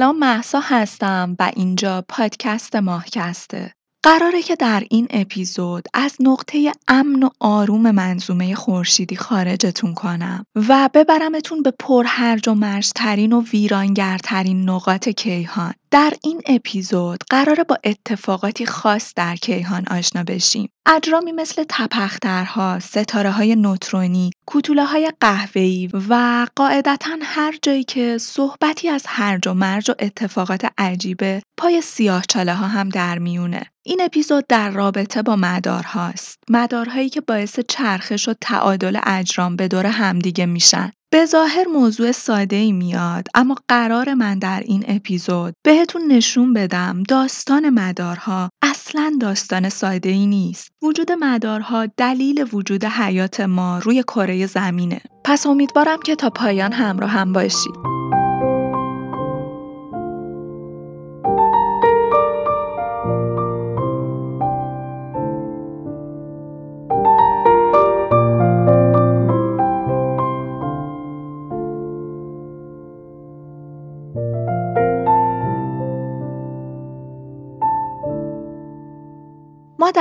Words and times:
سلام 0.00 0.18
محسا 0.18 0.60
هستم 0.64 1.36
و 1.38 1.50
اینجا 1.56 2.04
پادکست 2.08 2.76
ماهکسته. 2.76 3.74
قراره 4.02 4.42
که 4.42 4.56
در 4.56 4.82
این 4.90 5.06
اپیزود 5.10 5.84
از 5.94 6.16
نقطه 6.20 6.72
امن 6.88 7.22
و 7.22 7.28
آروم 7.40 7.90
منظومه 7.90 8.54
خورشیدی 8.54 9.16
خارجتون 9.16 9.94
کنم 9.94 10.46
و 10.68 10.90
ببرمتون 10.94 11.62
به 11.62 11.72
پرهرج 11.78 12.48
و 12.48 12.54
مرجترین 12.54 13.32
و 13.32 13.42
ویرانگرترین 13.42 14.70
نقاط 14.70 15.08
کیهان. 15.08 15.74
در 15.90 16.12
این 16.24 16.42
اپیزود 16.46 17.20
قراره 17.30 17.64
با 17.64 17.78
اتفاقاتی 17.84 18.66
خاص 18.66 19.12
در 19.16 19.36
کیهان 19.36 19.84
آشنا 19.90 20.22
بشیم. 20.22 20.68
اجرامی 20.86 21.32
مثل 21.32 21.64
تپخترها، 21.68 22.78
ستاره 22.78 23.30
های 23.30 23.56
نوترونی، 23.56 24.30
کتوله 24.46 24.84
های 24.84 25.12
قهوه‌ای 25.20 25.88
و 26.08 26.46
قاعدتا 26.56 27.16
هر 27.22 27.54
جایی 27.62 27.84
که 27.84 28.18
صحبتی 28.18 28.88
از 28.88 29.04
هرج 29.06 29.48
و 29.48 29.54
مرج 29.54 29.90
و 29.90 29.94
اتفاقات 29.98 30.66
عجیبه 30.78 31.42
پای 31.56 31.80
سیاه 31.80 32.22
چاله 32.28 32.54
ها 32.54 32.66
هم 32.66 32.88
در 32.88 33.18
میونه. 33.18 33.62
این 33.90 34.00
اپیزود 34.00 34.44
در 34.48 34.70
رابطه 34.70 35.22
با 35.22 35.36
مدارهاست. 35.36 36.38
مدارهایی 36.50 37.08
که 37.08 37.20
باعث 37.20 37.60
چرخش 37.68 38.28
و 38.28 38.34
تعادل 38.40 39.00
اجرام 39.06 39.56
به 39.56 39.68
دور 39.68 39.86
همدیگه 39.86 40.46
میشن. 40.46 40.92
به 41.12 41.26
ظاهر 41.26 41.68
موضوع 41.68 42.12
ساده 42.12 42.56
ای 42.56 42.72
میاد 42.72 43.26
اما 43.34 43.56
قرار 43.68 44.14
من 44.14 44.38
در 44.38 44.62
این 44.66 44.84
اپیزود 44.88 45.54
بهتون 45.62 46.12
نشون 46.12 46.52
بدم 46.52 47.02
داستان 47.02 47.70
مدارها 47.70 48.50
اصلا 48.62 49.12
داستان 49.20 49.68
ساده 49.68 50.08
ای 50.08 50.26
نیست. 50.26 50.72
وجود 50.82 51.12
مدارها 51.12 51.86
دلیل 51.86 52.48
وجود 52.52 52.84
حیات 52.84 53.40
ما 53.40 53.78
روی 53.78 54.02
کره 54.02 54.46
زمینه. 54.46 55.00
پس 55.24 55.46
امیدوارم 55.46 55.98
که 56.04 56.16
تا 56.16 56.30
پایان 56.30 56.72
همراه 56.72 57.10
هم 57.10 57.32
باشید. 57.32 57.74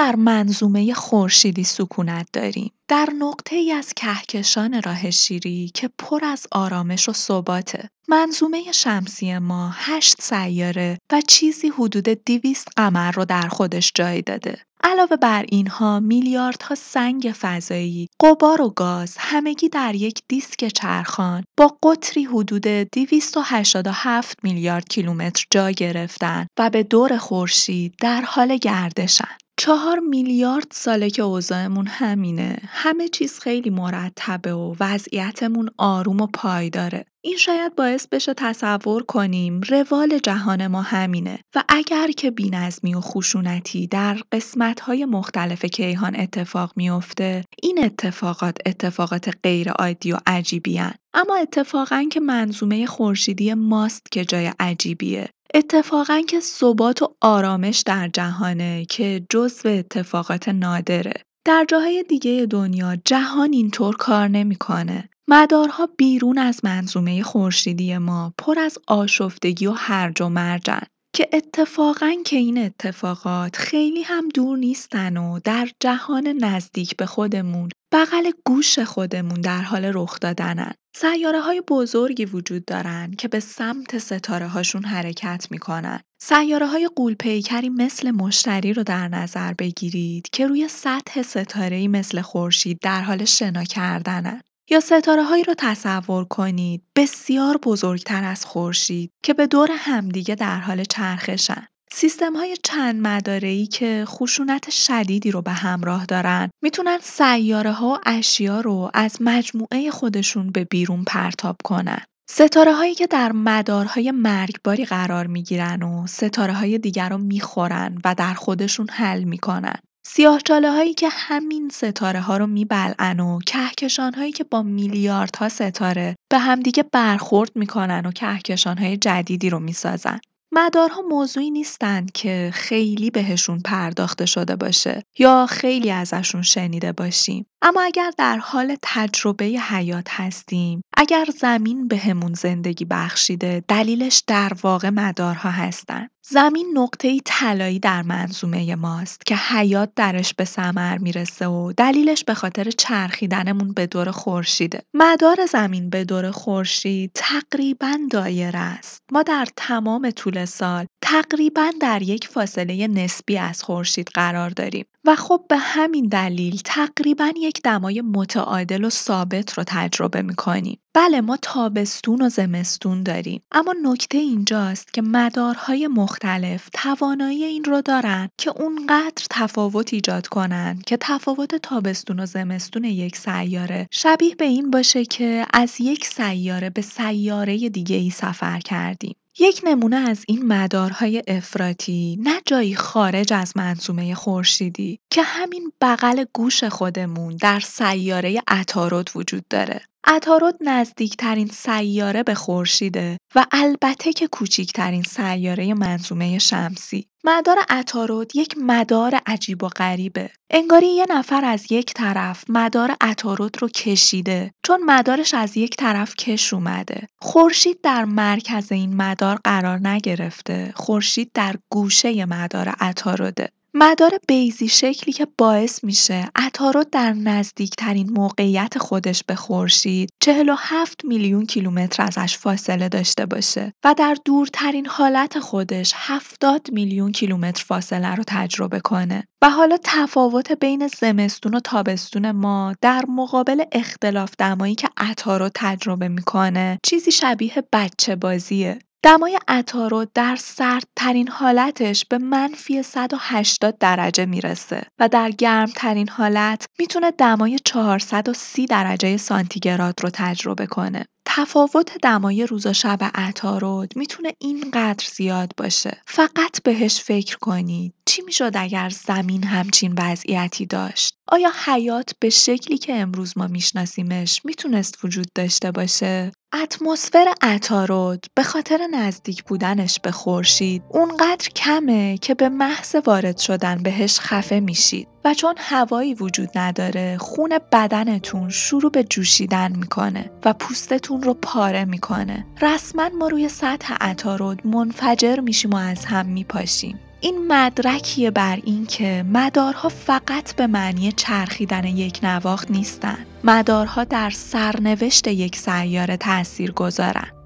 در 0.10 0.16
منظومه 0.16 0.94
خورشیدی 0.94 1.64
سکونت 1.64 2.28
داریم. 2.34 2.72
در 2.88 3.10
نقطه 3.20 3.56
ای 3.56 3.72
از 3.72 3.94
کهکشان 3.94 4.82
راه 4.82 5.12
شیری 5.12 5.72
که 5.74 5.90
پر 5.98 6.26
از 6.26 6.48
آرامش 6.52 7.10
و 7.10 7.14
ثباته. 7.14 7.90
منظومه 8.08 8.72
شمسی 8.72 9.38
ما 9.38 9.72
هشت 9.74 10.22
سیاره 10.22 10.98
و 11.12 11.22
چیزی 11.22 11.68
حدود 11.68 12.24
دیویست 12.26 12.68
قمر 12.78 13.12
رو 13.12 13.26
در 13.26 13.48
خودش 13.48 13.92
جای 13.96 14.22
داده. 14.22 14.62
علاوه 14.84 15.16
بر 15.16 15.46
اینها 15.50 16.00
میلیاردها 16.00 16.76
سنگ 16.76 17.34
فضایی، 17.40 18.08
قبار 18.24 18.62
و 18.62 18.70
گاز 18.70 19.16
همگی 19.20 19.70
در 19.70 19.96
یک 19.96 20.22
دیسک 20.28 20.68
چرخان 20.68 21.44
با 21.58 21.78
قطری 21.84 22.24
حدود 22.24 22.68
287 22.68 24.44
میلیارد 24.44 24.90
کیلومتر 24.90 25.46
جا 25.52 25.72
گرفتن 25.72 26.48
و 26.60 26.70
به 26.70 26.84
دور 26.84 27.18
خورشید 27.18 27.96
در 28.02 28.22
حال 28.22 28.58
گردشن. 28.58 29.38
چهار 29.62 30.00
میلیارد 30.00 30.68
ساله 30.72 31.10
که 31.10 31.22
اوضاعمون 31.22 31.88
همینه. 31.88 32.58
همه 32.68 33.08
چیز 33.08 33.40
خیلی 33.40 33.70
مرتبه 33.70 34.54
و 34.54 34.76
وضعیتمون 34.80 35.70
آروم 35.78 36.22
و 36.22 36.28
پایداره. 36.28 37.06
این 37.22 37.38
شاید 37.38 37.76
باعث 37.76 38.08
بشه 38.08 38.34
تصور 38.34 39.04
کنیم 39.04 39.62
روال 39.62 40.18
جهان 40.18 40.68
ما 40.68 40.82
همینه 40.82 41.40
و 41.56 41.64
اگر 41.70 42.12
که 42.12 42.32
بینظمی 42.32 42.96
و 42.96 43.02
خشونتی 43.02 43.88
در 43.88 44.18
قسمت‌های 44.32 45.06
مختلف 45.06 45.66
کیهان 45.66 46.16
اتفاق 46.16 46.74
میافته 46.76 47.44
این 47.64 47.84
اتفاقات 47.84 48.58
اتفاقات 48.66 49.30
غیر 49.44 49.72
عادی 49.72 50.12
و 50.12 50.18
عجیبی 50.28 50.78
هن. 50.78 50.94
اما 51.14 51.36
اتفاقا 51.36 52.06
که 52.12 52.20
منظومه 52.20 52.86
خورشیدی 52.86 53.54
ماست 53.54 54.12
که 54.12 54.26
جای 54.26 54.52
عجیبیه 54.60 55.30
اتفاقا 55.54 56.22
که 56.22 56.40
ثبات 56.40 57.02
و 57.02 57.16
آرامش 57.22 57.84
در 57.86 58.08
جهانه 58.08 58.86
که 58.86 59.26
جزو 59.30 59.70
اتفاقات 59.70 60.50
نادره. 60.50 61.14
در 61.46 61.66
جاهای 61.70 62.04
دیگه 62.10 62.48
دنیا 62.50 62.96
جهان 63.06 63.54
اینطور 63.54 63.96
کار 63.96 64.28
نمی‌کنه. 64.28 65.10
مدارها 65.28 65.90
بیرون 65.98 66.38
از 66.38 66.60
منظومه 66.64 67.24
خورشیدی 67.24 67.98
ما 67.98 68.34
پر 68.38 68.60
از 68.60 68.78
آشفتگی 68.88 69.68
و 69.68 69.72
هرج 69.72 70.22
و 70.22 70.30
مرجن 70.30 70.82
که 71.16 71.30
اتفاقا 71.34 72.14
که 72.26 72.36
این 72.36 72.58
اتفاقات 72.58 73.56
خیلی 73.56 74.02
هم 74.02 74.30
دور 74.30 74.58
نیستن 74.58 75.18
و 75.18 75.40
در 75.44 75.70
جهان 75.80 76.28
نزدیک 76.28 76.98
به 76.98 77.06
خودمون 77.06 77.70
بغل 77.92 78.32
گوش 78.46 78.80
خودمون 78.80 79.42
در 79.42 79.62
حال 79.62 79.86
رخ 79.94 80.20
دادنن. 80.20 80.72
سیاره 80.96 81.42
های 81.42 81.62
بزرگی 81.68 82.26
وجود 82.26 82.66
دارن 82.66 83.12
که 83.12 83.28
به 83.28 83.40
سمت 83.40 83.98
ستاره 83.98 84.48
هاشون 84.48 84.84
حرکت 84.84 85.48
می‌کنن. 85.52 86.00
سیاره 86.22 86.68
های 86.68 86.90
قولپیکری 86.96 87.70
مثل 87.70 88.12
مشتری 88.12 88.74
رو 88.74 88.84
در 88.84 89.08
نظر 89.08 89.54
بگیرید 89.54 90.30
که 90.30 90.48
روی 90.48 90.68
سطح 90.68 91.22
ستاره 91.22 91.88
مثل 91.88 92.22
خورشید 92.22 92.80
در 92.82 93.02
حال 93.02 93.26
شنا 93.26 93.64
کردنن. 93.64 94.42
یا 94.70 94.80
ستاره 94.80 95.24
هایی 95.24 95.44
رو 95.44 95.54
تصور 95.58 96.26
کنید 96.26 96.84
بسیار 96.96 97.58
بزرگتر 97.58 98.24
از 98.24 98.46
خورشید 98.46 99.12
که 99.24 99.34
به 99.34 99.48
دور 99.48 99.70
همدیگه 99.72 100.36
در 100.36 100.60
حال 100.60 100.84
چرخشن. 100.84 101.68
سیستم 101.94 102.36
های 102.36 102.58
چند 102.64 103.08
مداره‌ای 103.08 103.66
که 103.66 104.04
خشونت 104.08 104.70
شدیدی 104.70 105.32
رو 105.32 105.42
به 105.42 105.52
همراه 105.52 106.06
دارن 106.06 106.50
می‌تونن 106.64 106.98
سیاره 107.02 107.72
ها 107.72 107.90
و 107.90 107.98
اشیا 108.06 108.62
رو 108.62 108.92
از 108.94 109.18
مجموعه 109.22 109.92
خودشون 109.92 110.50
به 110.52 110.64
بیرون 110.64 111.04
پرتاب 111.04 111.56
کنن. 111.64 112.02
ستاره 112.30 112.74
هایی 112.74 112.96
که 112.96 113.08
در 113.08 113.32
مدارهای 113.32 114.12
مرگباری 114.12 114.86
قرار 114.86 115.28
می‌گیرن 115.28 115.84
و 115.84 116.08
ستاره 116.08 116.54
های 116.54 116.78
دیگر 116.78 117.10
رو 117.10 117.18
می‌خورن 117.18 117.98
و 118.06 118.16
در 118.16 118.34
خودشون 118.34 118.88
حل 118.90 119.24
می‌کنن. 119.24 119.76
سیاهچاله 120.06 120.72
هایی 120.72 120.94
که 120.94 121.10
همین 121.12 121.70
ستاره 121.74 122.20
ها 122.20 122.38
رو 122.38 122.48
میبلعن 122.48 123.20
و 123.20 123.40
کهکشان 123.46 124.14
هایی 124.14 124.32
که 124.32 124.44
با 124.44 124.64
میلیاردها 124.64 125.50
ستاره 125.50 126.16
به 126.32 126.38
همدیگه 126.40 126.84
برخورد 126.84 127.52
می‌کنن 127.56 128.06
و 128.06 128.12
کهکشان 128.12 128.78
های 128.78 128.98
جدیدی 128.98 129.50
رو 129.50 129.60
می‌سازن. 129.60 130.20
مدارها 130.52 131.02
موضوعی 131.02 131.52
نیستند 131.52 132.12
که 132.12 132.52
خیلی 132.54 133.10
بهشون 133.10 133.60
پرداخته 133.60 134.26
شده 134.26 134.56
باشه 134.56 135.04
یا 135.20 135.46
خیلی 135.50 135.92
ازشون 135.92 136.42
شنیده 136.42 136.92
باشیم 136.92 137.46
اما 137.62 137.82
اگر 137.82 138.12
در 138.18 138.38
حال 138.38 138.76
تجربه 138.82 139.46
حیات 139.46 140.08
هستیم 140.10 140.82
اگر 140.98 141.26
زمین 141.38 141.88
بهمون 141.88 142.34
زندگی 142.34 142.86
بخشیده 142.86 143.64
دلیلش 143.68 144.24
در 144.28 144.52
واقع 144.64 144.90
مدارها 144.90 145.50
هستند 145.50 146.10
زمین 146.32 146.72
نقطه 146.78 147.20
طلایی 147.26 147.80
در 147.80 148.02
منظومه 148.02 148.76
ماست 148.76 149.26
که 149.26 149.36
حیات 149.36 149.90
درش 149.96 150.34
به 150.34 150.46
ثمر 150.46 150.98
می‌رسه 150.98 151.48
و 151.48 151.74
دلیلش 151.78 152.24
به 152.24 152.34
خاطر 152.34 152.72
چرخیدنمون 152.72 153.74
به 153.74 153.88
دور 153.88 154.12
خورشیده. 154.12 154.82
مدار 154.94 155.46
زمین 155.46 155.90
به 155.90 156.04
دور 156.04 156.32
خورشید 156.32 157.12
تقریبا 157.14 157.94
دایره 158.12 158.60
است. 158.60 159.04
ما 159.12 159.24
در 159.24 159.48
تمام 159.56 160.12
طول 160.12 160.39
سال 160.46 160.86
تقریبا 161.02 161.72
در 161.82 162.02
یک 162.02 162.28
فاصله 162.28 162.88
نسبی 162.88 163.38
از 163.38 163.64
خورشید 163.64 164.10
قرار 164.14 164.50
داریم. 164.50 164.86
و 165.10 165.16
خب 165.16 165.46
به 165.50 165.58
همین 165.58 166.08
دلیل 166.08 166.62
تقریبا 166.66 167.34
یک 167.38 167.62
دمای 167.62 168.02
متعادل 168.02 168.84
و 168.84 168.90
ثابت 168.90 169.54
رو 169.54 169.64
تجربه 169.68 170.22
می‌کنیم. 170.22 170.80
بله 170.94 171.22
ما 171.22 171.38
تابستون 171.42 172.22
و 172.22 172.30
زمستون 172.30 173.04
داریم 173.04 173.42
اما 173.52 173.76
نکته 173.84 174.18
اینجاست 174.18 174.94
که 174.94 175.02
مدارهای 175.02 175.88
مختلف 175.88 176.70
توانایی 176.74 177.44
این 177.44 177.64
رو 177.64 177.82
دارن 177.82 178.30
که 178.38 178.52
اونقدر 178.62 179.26
تفاوت 179.30 179.94
ایجاد 179.94 180.28
کنن 180.28 180.82
که 180.86 180.98
تفاوت 181.02 181.56
تابستون 181.56 182.20
و 182.20 182.26
زمستون 182.26 182.84
یک 182.84 183.18
سیاره 183.18 183.88
شبیه 183.92 184.36
به 184.36 184.46
این 184.46 184.72
باشه 184.72 185.06
که 185.06 185.46
از 185.54 185.82
یک 185.82 186.06
سیاره 186.06 186.70
به 186.70 186.82
سیاره 186.82 187.70
دیگه 187.70 187.96
ای 187.96 188.10
سفر 188.10 188.60
کردیم. 188.60 189.16
یک 189.40 189.62
نمونه 189.64 189.96
از 189.96 190.26
این 190.28 190.46
مدارهای 190.46 191.24
افراطی 191.28 192.18
نه 192.24 192.42
جایی 192.46 192.76
خارج 192.76 193.34
از 193.34 193.58
منظومه 193.58 194.16
خورشیدی 194.16 194.99
که 195.12 195.24
همین 195.24 195.72
بغل 195.82 196.26
گوش 196.34 196.64
خودمون 196.64 197.36
در 197.36 197.60
سیاره 197.60 198.42
عطارد 198.48 199.10
وجود 199.16 199.48
داره. 199.50 199.82
عطارد 200.04 200.56
نزدیکترین 200.62 201.48
سیاره 201.48 202.24
به 202.24 202.36
خورشیده 202.36 203.18
و 203.36 203.46
البته 203.52 204.14
که 204.14 204.28
کوچیکترین 204.28 205.04
سیاره 205.04 205.74
منظومه 205.74 206.40
شمسی. 206.40 207.08
مدار 207.24 207.58
عطارد 207.70 208.36
یک 208.36 208.56
مدار 208.58 209.20
عجیب 209.26 209.64
و 209.64 209.68
غریبه. 209.68 210.30
انگاری 210.50 210.88
یه 210.88 211.06
نفر 211.10 211.46
از 211.46 211.72
یک 211.72 211.94
طرف 211.94 212.44
مدار 212.50 212.96
عطارد 213.02 213.62
رو 213.62 213.68
کشیده 213.68 214.52
چون 214.64 214.84
مدارش 214.84 215.34
از 215.34 215.58
یک 215.58 215.76
طرف 215.76 216.16
کش 216.16 216.54
اومده. 216.54 217.08
خورشید 217.22 217.82
در 217.82 218.06
مرکز 218.06 218.72
این 218.72 218.96
مدار 218.96 219.40
قرار 219.44 219.88
نگرفته. 219.88 220.74
خورشید 220.76 221.32
در 221.34 221.56
گوشه 221.70 222.26
مدار 222.26 222.70
عطارده. 222.80 223.50
مدار 223.74 224.12
بیزی 224.28 224.68
شکلی 224.68 225.14
که 225.14 225.28
باعث 225.38 225.84
میشه 225.84 226.30
عطارد 226.36 226.90
در 226.90 227.14
نزدیکترین 227.14 228.10
موقعیت 228.10 228.78
خودش 228.78 229.24
به 229.24 229.36
خورشید 229.36 230.10
47 230.20 231.06
میلیون 231.06 231.46
کیلومتر 231.46 232.04
ازش 232.04 232.38
فاصله 232.38 232.90
داشته 232.90 233.26
باشه 233.26 233.74
و 233.84 233.96
در 233.98 234.18
دورترین 234.26 234.86
حالت 234.86 235.40
خودش 235.40 235.94
70 235.96 236.68
میلیون 236.72 237.12
کیلومتر 237.12 237.64
فاصله 237.64 238.16
رو 238.16 238.24
تجربه 238.28 238.80
کنه. 238.80 239.24
و 239.42 239.50
حالا 239.50 239.78
تفاوت 239.84 240.52
بین 240.52 240.88
زمستون 240.88 241.56
و 241.56 241.60
تابستون 241.60 242.32
ما 242.32 242.74
در 242.82 243.04
مقابل 243.10 243.64
اختلاف 243.72 244.32
دمایی 244.38 244.76
که 244.76 244.90
عطارد 244.98 245.52
تجربه 245.56 246.08
می‌کنه 246.08 246.80
چیزی 246.84 247.12
شبیه 247.12 247.64
بچه 247.74 248.16
بازیه 248.16 248.80
دمای 249.04 249.40
عطارد 249.48 250.10
در 250.14 250.36
سردترین 250.36 251.28
حالتش 251.28 252.06
به 252.06 252.18
منفی 252.18 252.84
180 252.84 253.78
درجه 253.78 254.26
می‌رسه 254.26 254.84
و 255.00 255.10
در 255.10 255.32
گرمترین 255.32 256.10
حالت 256.10 256.66
می‌تونه 256.80 257.12
دمای 257.12 257.60
430 257.66 258.66
درجه 258.66 259.18
سانتیگراد 259.18 260.04
رو 260.04 260.10
تجربه 260.14 260.68
کنه. 260.68 261.06
تفاوت 261.26 261.98
دمای 262.02 262.46
روز 262.46 262.66
و 262.66 262.74
شب 262.74 263.00
عطارد 263.16 263.98
می‌تونه 263.98 264.34
اینقدر 264.40 265.06
زیاد 265.16 265.52
باشه. 265.58 266.02
فقط 266.08 266.64
بهش 266.64 267.02
فکر 267.02 267.38
کنید. 267.38 267.94
چی 268.06 268.22
می‌شد 268.22 268.52
اگر 268.56 268.90
زمین 268.90 269.44
همچین 269.44 269.94
وضعیتی 269.98 270.66
داشت؟ 270.66 271.16
آیا 271.28 271.52
حیات 271.66 272.12
به 272.20 272.30
شکلی 272.30 272.78
که 272.78 272.96
امروز 272.96 273.38
ما 273.38 273.48
میشناسیمش 273.48 274.42
می‌تونست 274.46 275.06
وجود 275.06 275.28
داشته 275.36 275.72
باشه؟ 275.72 276.32
اتمسفر 276.54 277.34
عطارد 277.42 278.24
به 278.36 278.44
خاطر 278.44 278.88
نزدیک 278.92 279.44
بودنش 279.44 280.00
به 280.00 280.12
خورشید 280.12 280.84
اونقدر 280.90 281.50
کمه 281.56 282.18
که 282.18 282.36
به 282.36 282.50
محض 282.50 282.96
وارد 283.06 283.38
شدن 283.38 283.84
بهش 283.84 284.20
خفه 284.20 284.60
میشید 284.60 285.08
و 285.26 285.34
چون 285.34 285.56
هوایی 285.58 286.14
وجود 286.14 286.50
نداره 286.56 287.18
خون 287.18 287.60
بدنتون 287.72 288.50
شروع 288.50 288.92
به 288.92 289.04
جوشیدن 289.04 289.76
می‌کنه 289.76 290.32
و 290.46 290.54
پوستتون 290.54 291.24
رو 291.24 291.34
پاره 291.34 291.86
می‌کنه. 291.86 292.46
رسما 292.62 293.10
ما 293.20 293.28
روی 293.28 293.50
سطح 293.50 293.94
عطارد 293.94 294.68
منفجر 294.68 295.40
میشیم 295.40 295.72
و 295.72 295.76
از 295.76 296.06
هم 296.06 296.26
میپاشیم. 296.26 297.00
این 297.22 297.48
مدرکیه 297.48 298.32
بر 298.32 298.60
این 298.64 298.86
که 298.86 299.26
مدارها 299.34 299.90
فقط 299.90 300.56
به 300.56 300.68
معنی 300.68 301.12
چرخیدن 301.12 301.84
یک 301.84 302.20
نواخت 302.24 302.72
نیستن. 302.72 303.18
مدارها 303.44 304.04
در 304.04 304.30
سرنوشت 304.30 305.28
یک 305.28 305.56
سیاره 305.56 306.18
تأثیر 306.18 306.72
گذارن. 306.72 307.39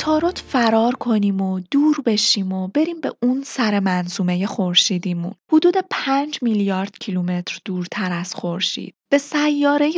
عطارد 0.00 0.36
فرار 0.48 0.94
کنیم 0.94 1.40
و 1.40 1.60
دور 1.70 1.96
بشیم 2.06 2.52
و 2.52 2.68
بریم 2.68 3.00
به 3.00 3.12
اون 3.22 3.42
سر 3.46 3.80
منظومه 3.80 4.46
خورشیدیمون. 4.46 5.34
حدود 5.52 5.74
5 5.90 6.38
میلیارد 6.42 6.98
کیلومتر 6.98 7.58
دورتر 7.64 8.12
از 8.12 8.34
خورشید. 8.34 8.94
به 9.10 9.18
سیاره 9.18 9.90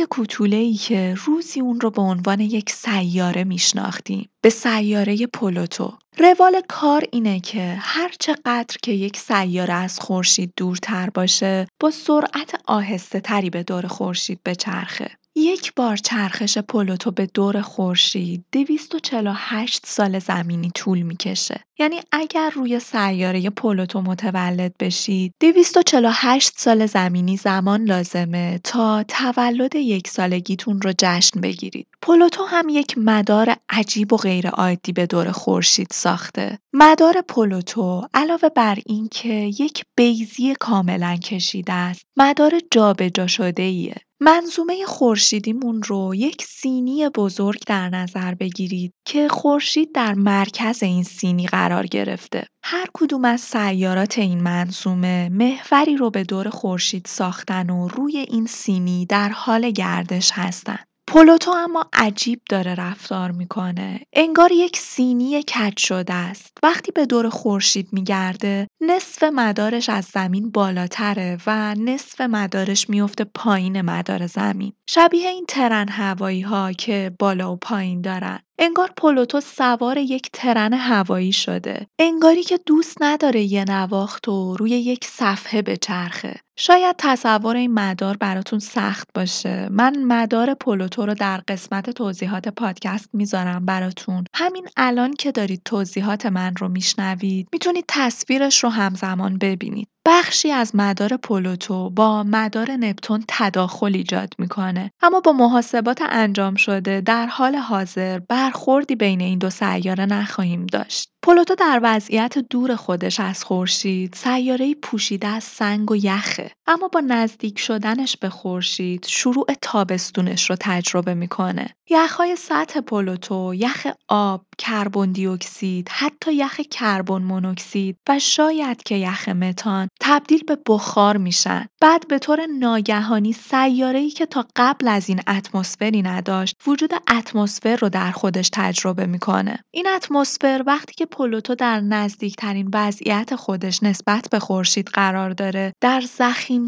ای 0.51 0.73
که 0.73 1.15
روزی 1.25 1.59
اون 1.59 1.81
رو 1.81 1.89
به 1.89 2.01
عنوان 2.01 2.39
یک 2.39 2.69
سیاره 2.69 3.43
میشناختیم. 3.43 4.29
به 4.41 4.49
سیاره 4.49 5.27
پلوتو. 5.27 5.93
روال 6.17 6.61
کار 6.67 7.03
اینه 7.11 7.39
که 7.39 7.77
هر 7.79 8.11
چقدر 8.19 8.77
که 8.83 8.91
یک 8.91 9.17
سیاره 9.17 9.73
از 9.73 9.99
خورشید 9.99 10.53
دورتر 10.57 11.09
باشه 11.09 11.67
با 11.79 11.91
سرعت 11.91 12.61
آهسته 12.65 13.19
تری 13.19 13.49
به 13.49 13.63
دور 13.63 13.87
خورشید 13.87 14.39
بچرخه. 14.45 15.11
یک 15.35 15.73
بار 15.75 15.97
چرخش 15.97 16.57
پلوتو 16.57 17.11
به 17.11 17.25
دور 17.25 17.61
خورشید 17.61 18.45
248 18.51 19.85
سال 19.85 20.19
زمینی 20.19 20.71
طول 20.75 21.01
می‌کشه. 21.01 21.63
یعنی 21.79 22.01
اگر 22.11 22.49
روی 22.49 22.79
سیاره 22.79 23.49
پلوتو 23.49 24.01
متولد 24.01 24.77
بشید 24.79 25.33
248 25.39 26.51
سال 26.55 26.85
زمینی 26.85 27.37
زمان 27.37 27.83
لازمه 27.83 28.59
تا 28.63 29.03
تولد 29.03 29.75
یک 29.75 30.07
سالگیتون 30.07 30.81
رو 30.81 30.93
جشن 30.97 31.41
بگیرید. 31.41 31.87
پلوتو 32.01 32.43
هم 32.45 32.69
یک 32.69 32.97
مدار 32.97 33.55
عجیب 33.69 34.13
و 34.13 34.17
غیر 34.17 34.47
عادی 34.47 34.91
به 34.91 35.05
دور 35.05 35.31
خورشید 35.31 35.87
ساخته. 35.91 36.59
مدار 36.73 37.21
پلوتو 37.21 38.07
علاوه 38.13 38.49
بر 38.49 38.77
اینکه 38.85 39.33
یک 39.33 39.85
بیزی 39.95 40.55
کاملا 40.59 41.15
کشیده 41.15 41.73
است، 41.73 42.05
مدار 42.17 42.53
جابجا 42.71 43.27
شده 43.27 43.63
ایه. 43.63 43.95
منظومه 44.19 44.85
خورشیدیمون 44.85 45.83
رو 45.83 46.15
یک 46.15 46.43
سینی 46.43 47.09
بزرگ 47.09 47.59
در 47.67 47.89
نظر 47.89 48.35
بگیرید 48.35 48.93
که 49.05 49.27
خورشید 49.27 49.91
در 49.91 50.13
مرکز 50.13 50.83
این 50.83 51.03
سینی 51.03 51.47
قرار 51.47 51.62
گرفته. 51.69 52.47
هر 52.63 52.85
کدوم 52.93 53.25
از 53.25 53.41
سیارات 53.41 54.19
این 54.19 54.41
منظومه 54.41 55.29
محوری 55.29 55.97
رو 55.97 56.09
به 56.09 56.23
دور 56.23 56.49
خورشید 56.49 57.05
ساختن 57.05 57.69
و 57.69 57.87
روی 57.87 58.17
این 58.17 58.45
سینی 58.45 59.05
در 59.05 59.29
حال 59.29 59.71
گردش 59.71 60.31
هستن. 60.33 60.79
پلوتو 61.07 61.51
اما 61.51 61.85
عجیب 61.93 62.41
داره 62.49 62.75
رفتار 62.75 63.31
می‌کنه. 63.31 63.99
انگار 64.13 64.51
یک 64.51 64.77
سینی 64.77 65.43
کج 65.43 65.77
شده 65.77 66.13
است. 66.13 66.57
وقتی 66.63 66.91
به 66.91 67.05
دور 67.05 67.29
خورشید 67.29 67.87
میگرده 67.91 68.67
نصف 68.81 69.23
مدارش 69.23 69.89
از 69.89 70.05
زمین 70.05 70.51
بالاتره 70.51 71.37
و 71.47 71.75
نصف 71.75 72.21
مدارش 72.21 72.89
میفته 72.89 73.23
پایین 73.23 73.81
مدار 73.81 74.27
زمین. 74.27 74.73
شبیه 74.89 75.29
این 75.29 75.45
ترن 75.47 75.89
هوایی 75.89 76.41
ها 76.41 76.71
که 76.71 77.11
بالا 77.19 77.53
و 77.53 77.55
پایین 77.55 78.01
دارن. 78.01 78.39
انگار 78.59 78.91
پلوتو 78.97 79.41
سوار 79.41 79.97
یک 79.97 80.29
ترن 80.33 80.73
هوایی 80.73 81.31
شده. 81.31 81.87
انگاری 81.99 82.43
که 82.43 82.59
دوست 82.65 82.97
نداره 83.01 83.41
یه 83.41 83.65
نواخت 83.67 84.27
و 84.27 84.55
روی 84.57 84.69
یک 84.69 85.05
صفحه 85.05 85.61
بچرخه. 85.61 86.35
شاید 86.55 86.95
تصور 86.97 87.55
این 87.55 87.73
مدار 87.73 88.17
براتون 88.17 88.59
سخت 88.59 89.07
باشه. 89.15 89.67
من 89.71 90.03
مدار 90.03 90.53
پلوتو 90.53 91.05
رو 91.05 91.13
در 91.13 91.41
قسمت 91.47 91.89
توضیحات 91.89 92.47
پادکست 92.47 93.09
می‌ذارم 93.13 93.65
براتون. 93.65 94.23
همین 94.35 94.67
الان 94.77 95.13
که 95.13 95.31
دارید 95.31 95.61
توضیحات 95.65 96.25
من 96.25 96.55
رو 96.55 96.69
میشنوید 96.69 97.47
می‌تونید 97.53 97.85
تصویرش 97.87 98.63
رو 98.63 98.69
همزمان 98.69 99.37
ببینید. 99.37 99.87
بخشی 100.07 100.51
از 100.51 100.75
مدار 100.75 101.17
پلوتو 101.17 101.89
با 101.89 102.23
مدار 102.23 102.71
نپتون 102.71 103.23
تداخل 103.27 103.95
ایجاد 103.95 104.33
می‌کنه 104.39 104.91
اما 105.01 105.19
با 105.19 105.31
محاسبات 105.31 106.01
انجام 106.09 106.55
شده 106.55 107.01
در 107.01 107.25
حال 107.25 107.55
حاضر 107.55 108.19
برخوردی 108.19 108.95
بین 108.95 109.21
این 109.21 109.39
دو 109.39 109.49
سیاره 109.49 110.05
نخواهیم 110.05 110.65
داشت 110.65 111.12
پلوتو 111.25 111.55
در 111.55 111.79
وضعیت 111.83 112.37
دور 112.37 112.75
خودش 112.75 113.19
از 113.19 113.43
خورشید 113.43 114.13
سیارهای 114.13 114.75
پوشیده 114.75 115.27
از 115.27 115.43
سنگ 115.43 115.91
و 115.91 115.95
یخه. 115.95 116.51
اما 116.67 116.87
با 116.87 116.99
نزدیک 116.99 117.59
شدنش 117.59 118.17
به 118.17 118.29
خورشید 118.29 119.05
شروع 119.05 119.47
تابستونش 119.61 120.49
رو 120.49 120.55
تجربه 120.59 121.13
می‌کنه. 121.13 121.75
یخهای 121.89 122.35
سطح 122.35 122.81
پلوتو 122.81 123.53
یخ 123.53 123.87
آب 124.07 124.45
کربن 124.57 125.11
دی 125.11 125.27
اکسید 125.27 125.89
حتی 125.89 126.33
یخ 126.33 126.59
کربن 126.59 127.21
مونوکسید 127.21 127.97
و 128.09 128.19
شاید 128.19 128.83
که 128.83 128.95
یخ 128.95 129.29
متان 129.29 129.87
تبدیل 129.99 130.43
به 130.43 130.57
بخار 130.67 131.17
میشن. 131.17 131.65
بعد 131.81 132.07
به 132.07 132.19
طور 132.19 132.45
ناگهانی 132.59 133.33
سیاره‌ای 133.33 134.09
که 134.09 134.25
تا 134.25 134.45
قبل 134.55 134.87
از 134.87 135.09
این 135.09 135.21
اتمسفری 135.27 136.01
نداشت 136.01 136.55
وجود 136.67 136.93
اتمسفر 137.17 137.75
رو 137.75 137.89
در 137.89 138.11
خودش 138.11 138.49
تجربه 138.53 139.05
می‌کنه. 139.05 139.59
این 139.71 139.87
اتمسفر 139.87 140.63
وقتی 140.67 140.93
که 140.93 141.05
پلوتو 141.13 141.55
در 141.55 141.79
نزدیکترین 141.79 142.69
وضعیت 142.73 143.35
خودش 143.35 143.83
نسبت 143.83 144.27
به 144.31 144.39
خورشید 144.39 144.87
قرار 144.87 145.29
داره 145.29 145.73
در 145.81 146.01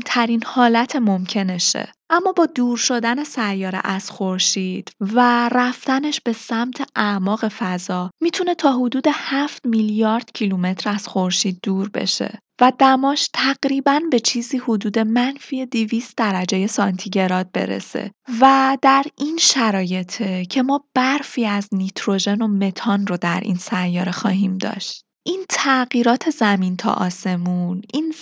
ترین 0.05 0.43
حالت 0.45 0.95
ممکنشه. 0.95 1.94
اما 2.09 2.31
با 2.31 2.45
دور 2.45 2.77
شدن 2.77 3.23
سیاره 3.23 3.81
از 3.83 4.11
خورشید 4.11 4.91
و 4.99 5.49
رفتنش 5.51 6.21
به 6.21 6.33
سمت 6.33 6.89
اعماق 6.95 7.47
فضا 7.47 8.09
می‌تونه 8.21 8.55
تا 8.55 8.79
حدود 8.79 9.05
7 9.09 9.65
میلیارد 9.65 10.31
کیلومتر 10.33 10.89
از 10.89 11.07
خورشید 11.07 11.59
دور 11.63 11.89
بشه 11.89 12.39
و 12.61 12.71
دماش 12.79 13.29
تقریبا 13.33 13.99
به 14.11 14.19
چیزی 14.19 14.57
حدود 14.57 14.99
منفی 14.99 15.65
200 15.65 16.17
درجه 16.17 16.67
سانتیگراد 16.67 17.51
برسه 17.51 18.11
و 18.41 18.77
در 18.81 19.03
این 19.17 19.37
شرایطه 19.37 20.45
که 20.45 20.63
ما 20.63 20.85
برفی 20.93 21.45
از 21.45 21.69
نیتروژن 21.71 22.41
و 22.41 22.47
متان 22.47 23.07
رو 23.07 23.17
در 23.17 23.39
این 23.39 23.55
سیاره 23.55 24.11
خواهیم 24.11 24.57
داشت. 24.57 25.05
این 25.27 25.45
تغییرات 25.49 26.29
زمین 26.29 26.77
تا 26.77 26.93
آسمون، 26.93 27.81
این 27.93 28.13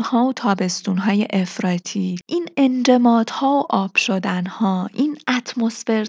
ها 0.00 0.34
و 0.44 0.94
های 0.98 1.26
افراطی، 1.32 2.16
این 2.26 2.48
ها 3.30 3.66
و 3.70 3.74
آب 3.74 3.96
ها، 4.46 4.88
این 4.94 5.18
اتمسفر 5.28 6.06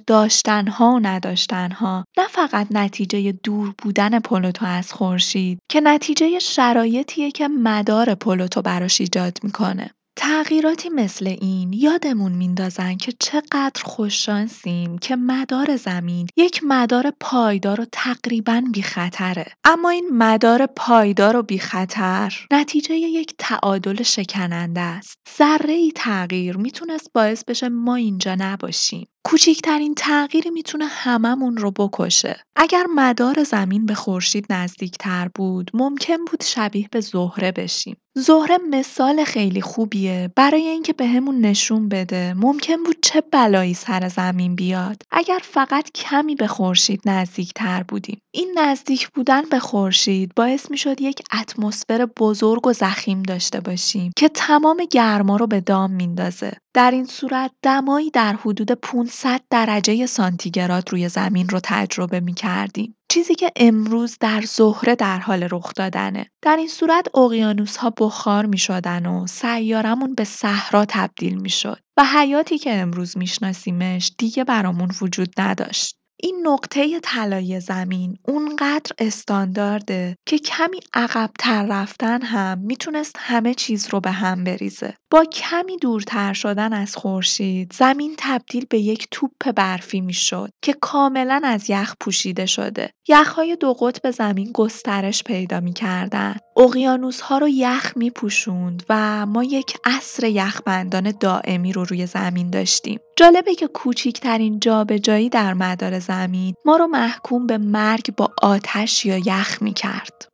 ها 0.68 1.02
و 1.24 1.36
ها، 1.72 2.06
نه 2.18 2.28
فقط 2.30 2.68
نتیجه 2.72 3.32
دور 3.32 3.74
بودن 3.78 4.20
پلوتو 4.20 4.66
از 4.66 4.94
خورشید 4.94 5.60
که 5.72 5.82
نتیجه 5.82 6.40
شرایطیه 6.40 7.32
که 7.32 7.48
مدار 7.48 8.16
پلوتو 8.16 8.62
براش 8.62 9.02
ایجاد 9.02 9.38
می‌کنه. 9.44 9.92
تغییراتی 10.18 10.90
مثل 10.90 11.28
این 11.28 11.74
یادمون 11.74 12.32
میندازن 12.32 12.96
که 12.96 13.14
چقدر 13.20 13.84
خوششانسیم 13.84 14.98
که 14.98 15.16
مدار 15.16 15.76
زمین 15.76 16.28
یک 16.38 16.62
مدار 16.64 17.14
پایدار 17.20 17.82
و 17.82 17.86
تقریبا 17.92 18.64
بی 18.74 18.82
خطره. 18.82 19.46
اما 19.64 19.90
این 19.90 20.10
مدار 20.12 20.66
پایدار 20.66 21.36
و 21.36 21.44
بی 21.44 21.60
خطر 21.60 22.48
نتیجه 22.52 22.96
یک 22.96 23.34
تعادل 23.38 24.04
شکننده 24.04 24.82
است. 24.82 25.18
ذره 25.38 25.92
تغییر 25.96 26.58
می‌تونست 26.58 27.14
باعث 27.14 27.44
بشه 27.44 27.70
ما 27.70 27.96
اینجا 27.96 28.36
نباشیم. 28.40 29.08
کوچکترین 29.28 29.96
تغییری 29.96 30.50
می‌تونه 30.50 30.86
هممون 30.86 31.58
رو 31.58 31.72
بکشه. 31.72 32.40
اگر 32.56 32.86
مدار 32.96 33.44
زمین 33.44 33.86
به 33.86 33.94
خورشید 33.94 34.46
نزدیکتر 34.50 35.30
بود، 35.36 35.72
ممکن 35.74 36.18
بود 36.32 36.44
شبیه 36.44 36.88
به 36.92 37.02
زهره 37.02 37.52
بشیم. 37.52 37.98
زهره 38.18 38.58
مثال 38.70 39.24
خیلی 39.24 39.62
خوبیه 39.62 40.32
برای 40.36 40.68
اینکه 40.68 40.94
بهمون 40.94 41.42
نشون 41.42 41.90
بده 41.90 42.34
ممکن 42.34 42.84
بود 42.84 42.98
چه 43.02 43.22
بلایی 43.32 43.74
سر 43.74 44.10
زمین 44.10 44.56
بیاد 44.56 45.02
اگر 45.12 45.40
فقط 45.44 45.92
کمی 45.92 46.36
به 46.36 46.48
خورشید 46.48 47.02
نزدیکتر 47.06 47.84
بودیم. 47.84 48.20
این 48.34 48.52
نزدیک 48.58 49.10
بودن 49.10 49.42
به 49.42 49.60
خورشید 49.60 50.32
باعث 50.36 50.72
می‌شد 50.72 51.02
یک 51.02 51.22
اتمسفر 51.42 52.06
بزرگ 52.06 52.68
و 52.68 52.74
زخیم 52.74 53.24
داشته 53.24 53.60
باشیم 53.60 54.12
که 54.18 54.30
تمام 54.30 54.82
گرما 54.92 55.38
رو 55.38 55.48
به 55.48 55.62
دام 55.62 55.92
میندازه. 55.92 56.58
در 56.76 56.92
این 56.92 57.06
صورت 57.06 57.52
دمایی 57.62 58.12
در 58.12 58.34
حدود 58.34 58.72
500 58.72 59.42
درجه 59.50 60.06
سانتیگراد 60.06 60.92
روی 60.92 61.10
زمین 61.10 61.50
رو 61.50 61.60
تجربه 61.64 62.20
می 62.20 62.34
کردیم. 62.34 62.96
چیزی 63.10 63.36
که 63.36 63.52
امروز 63.56 64.18
در 64.20 64.42
زهره 64.42 64.96
در 64.96 65.20
حال 65.20 65.48
رخ 65.52 65.74
دادنه. 65.74 66.30
در 66.42 66.56
این 66.58 66.68
صورت 66.68 67.18
اقیانوس 67.18 67.78
ها 67.78 67.90
بخار 67.90 68.46
می 68.46 68.58
شدن 68.58 69.06
و 69.06 69.28
سیارمون 69.28 70.16
به 70.16 70.24
صحرا 70.24 70.86
تبدیل 70.90 71.36
می 71.36 71.50
شد 71.50 71.80
و 71.98 72.04
حیاتی 72.04 72.58
که 72.58 72.74
امروز 72.74 73.18
میشناسیمش 73.18 74.12
دیگه 74.18 74.44
برامون 74.44 74.92
وجود 75.02 75.34
نداشت. 75.38 75.98
این 76.18 76.48
نقطه 76.48 77.00
طلایی 77.00 77.60
زمین 77.60 78.18
اونقدر 78.28 78.92
استاندارده 78.98 80.18
که 80.26 80.38
کمی 80.38 80.80
عقبتر 80.94 81.66
رفتن 81.66 82.22
هم 82.22 82.58
می‌تونست 82.58 83.16
همه 83.20 83.54
چیز 83.54 83.88
رو 83.90 84.00
به 84.00 84.12
هم 84.12 84.44
بریزه. 84.44 84.94
با 85.12 85.26
کمی 85.26 85.78
دورتر 85.78 86.34
شدن 86.34 86.74
از 86.74 86.96
خورشید 86.96 87.74
زمین 87.74 88.16
تبدیل 88.18 88.66
به 88.70 88.80
یک 88.80 89.08
توپ 89.12 89.52
برفی 89.56 90.02
می‌شد 90.02 90.50
که 90.62 90.74
کاملا 90.74 91.42
از 91.44 91.70
یخ 91.70 91.96
پوشیده 92.00 92.46
شده. 92.46 92.90
یخهای 93.08 93.56
دو 93.56 93.74
قطب 93.74 94.12
زمین 94.12 94.52
گسترش 94.54 95.24
پیدا 95.24 95.60
می‌کردن. 95.60 96.36
اقیانوس 96.58 97.22
ها 97.22 97.38
رو 97.38 97.48
یخ 97.48 97.94
می 97.96 98.10
پوشوند 98.10 98.84
و 98.90 99.26
ما 99.26 99.44
یک 99.44 99.78
عصر 99.86 100.28
یخبندان 100.28 101.12
دائمی 101.20 101.74
رو 101.74 101.86
روی 101.86 102.06
زمین 102.06 102.50
داشتیم. 102.50 103.00
جالبه 103.18 103.56
که 103.56 103.68
کوچیکترین 103.68 104.60
جابجایی 104.60 105.30
در 105.30 105.54
مدار 105.54 106.00
زمین 106.00 106.56
ما 106.66 106.78
رو 106.78 106.88
محکوم 106.88 107.48
به 107.48 107.58
مرگ 107.58 108.16
با 108.16 108.34
آتش 108.42 109.06
یا 109.06 109.18
یخ 109.18 109.62
می 109.62 109.74
کرد. 109.74 110.28